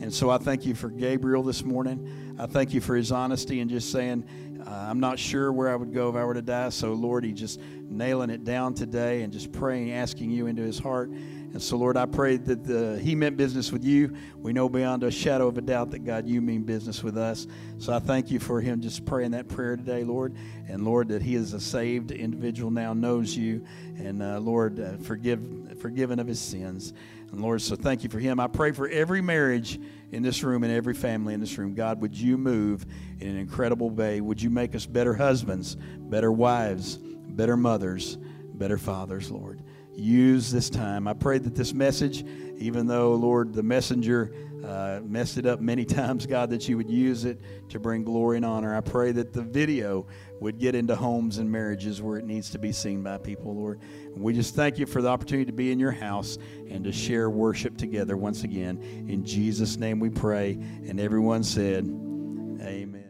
And 0.00 0.12
so 0.12 0.30
I 0.30 0.38
thank 0.38 0.66
you 0.66 0.74
for 0.74 0.90
Gabriel 0.90 1.42
this 1.42 1.64
morning. 1.64 2.36
I 2.38 2.46
thank 2.46 2.74
you 2.74 2.80
for 2.80 2.94
his 2.94 3.10
honesty 3.10 3.60
and 3.60 3.70
just 3.70 3.90
saying, 3.90 4.24
uh, 4.66 4.70
I'm 4.70 5.00
not 5.00 5.18
sure 5.18 5.52
where 5.52 5.70
I 5.70 5.76
would 5.76 5.94
go 5.94 6.10
if 6.10 6.16
I 6.16 6.24
were 6.24 6.34
to 6.34 6.42
die. 6.42 6.68
So, 6.68 6.92
Lord, 6.92 7.24
he 7.24 7.32
just 7.32 7.60
nailing 7.60 8.30
it 8.30 8.44
down 8.44 8.74
today 8.74 9.22
and 9.22 9.32
just 9.32 9.52
praying, 9.52 9.92
asking 9.92 10.30
you 10.30 10.48
into 10.48 10.62
his 10.62 10.78
heart. 10.78 11.10
And 11.56 11.62
so, 11.62 11.78
Lord, 11.78 11.96
I 11.96 12.04
pray 12.04 12.36
that 12.36 12.64
the, 12.64 12.98
He 12.98 13.14
meant 13.14 13.38
business 13.38 13.72
with 13.72 13.82
you. 13.82 14.14
We 14.36 14.52
know 14.52 14.68
beyond 14.68 15.02
a 15.04 15.10
shadow 15.10 15.48
of 15.48 15.56
a 15.56 15.62
doubt 15.62 15.90
that, 15.92 16.00
God, 16.00 16.26
you 16.28 16.42
mean 16.42 16.64
business 16.64 17.02
with 17.02 17.16
us. 17.16 17.46
So 17.78 17.94
I 17.94 17.98
thank 17.98 18.30
you 18.30 18.38
for 18.38 18.60
Him 18.60 18.82
just 18.82 19.06
praying 19.06 19.30
that 19.30 19.48
prayer 19.48 19.74
today, 19.76 20.04
Lord. 20.04 20.34
And, 20.68 20.84
Lord, 20.84 21.08
that 21.08 21.22
He 21.22 21.34
is 21.34 21.54
a 21.54 21.60
saved 21.60 22.10
individual 22.10 22.70
now, 22.70 22.92
knows 22.92 23.34
you. 23.34 23.64
And, 23.96 24.22
uh, 24.22 24.38
Lord, 24.38 24.78
uh, 24.78 24.98
forgive, 24.98 25.40
forgiven 25.80 26.18
of 26.18 26.26
His 26.26 26.40
sins. 26.40 26.92
And, 27.32 27.40
Lord, 27.40 27.60
so 27.62 27.76
thank 27.76 28.04
you 28.04 28.10
for 28.10 28.18
Him. 28.18 28.40
I 28.40 28.46
pray 28.46 28.72
for 28.72 28.88
every 28.88 29.20
marriage 29.20 29.78
in 30.12 30.22
this 30.22 30.42
room 30.42 30.64
and 30.64 30.72
every 30.72 30.94
family 30.94 31.34
in 31.34 31.40
this 31.40 31.58
room. 31.58 31.74
God, 31.74 32.00
would 32.00 32.14
you 32.14 32.38
move 32.38 32.86
in 33.20 33.28
an 33.28 33.36
incredible 33.36 33.90
way? 33.90 34.20
Would 34.20 34.40
you 34.40 34.50
make 34.50 34.74
us 34.74 34.86
better 34.86 35.14
husbands, 35.14 35.76
better 35.76 36.30
wives, 36.30 36.96
better 36.96 37.56
mothers, 37.56 38.16
better 38.54 38.78
fathers, 38.78 39.30
Lord? 39.30 39.62
use 39.96 40.50
this 40.50 40.68
time. 40.70 41.08
I 41.08 41.14
pray 41.14 41.38
that 41.38 41.54
this 41.54 41.72
message, 41.72 42.24
even 42.58 42.86
though, 42.86 43.14
Lord, 43.14 43.54
the 43.54 43.62
messenger 43.62 44.32
uh, 44.64 45.00
messed 45.04 45.38
it 45.38 45.46
up 45.46 45.60
many 45.60 45.84
times, 45.84 46.26
God, 46.26 46.50
that 46.50 46.68
you 46.68 46.76
would 46.76 46.90
use 46.90 47.24
it 47.24 47.40
to 47.70 47.80
bring 47.80 48.04
glory 48.04 48.36
and 48.36 48.44
honor. 48.44 48.76
I 48.76 48.80
pray 48.80 49.12
that 49.12 49.32
the 49.32 49.42
video 49.42 50.06
would 50.40 50.58
get 50.58 50.74
into 50.74 50.94
homes 50.94 51.38
and 51.38 51.50
marriages 51.50 52.02
where 52.02 52.18
it 52.18 52.24
needs 52.24 52.50
to 52.50 52.58
be 52.58 52.72
seen 52.72 53.02
by 53.02 53.18
people, 53.18 53.54
Lord. 53.54 53.80
And 54.14 54.22
we 54.22 54.34
just 54.34 54.54
thank 54.54 54.78
you 54.78 54.86
for 54.86 55.00
the 55.00 55.08
opportunity 55.08 55.46
to 55.46 55.52
be 55.52 55.72
in 55.72 55.78
your 55.78 55.92
house 55.92 56.38
and 56.68 56.84
to 56.84 56.92
share 56.92 57.30
worship 57.30 57.76
together 57.76 58.16
once 58.16 58.44
again. 58.44 59.06
In 59.08 59.24
Jesus' 59.24 59.76
name 59.76 59.98
we 59.98 60.10
pray. 60.10 60.52
And 60.52 61.00
everyone 61.00 61.42
said, 61.42 61.84
Amen. 61.84 63.05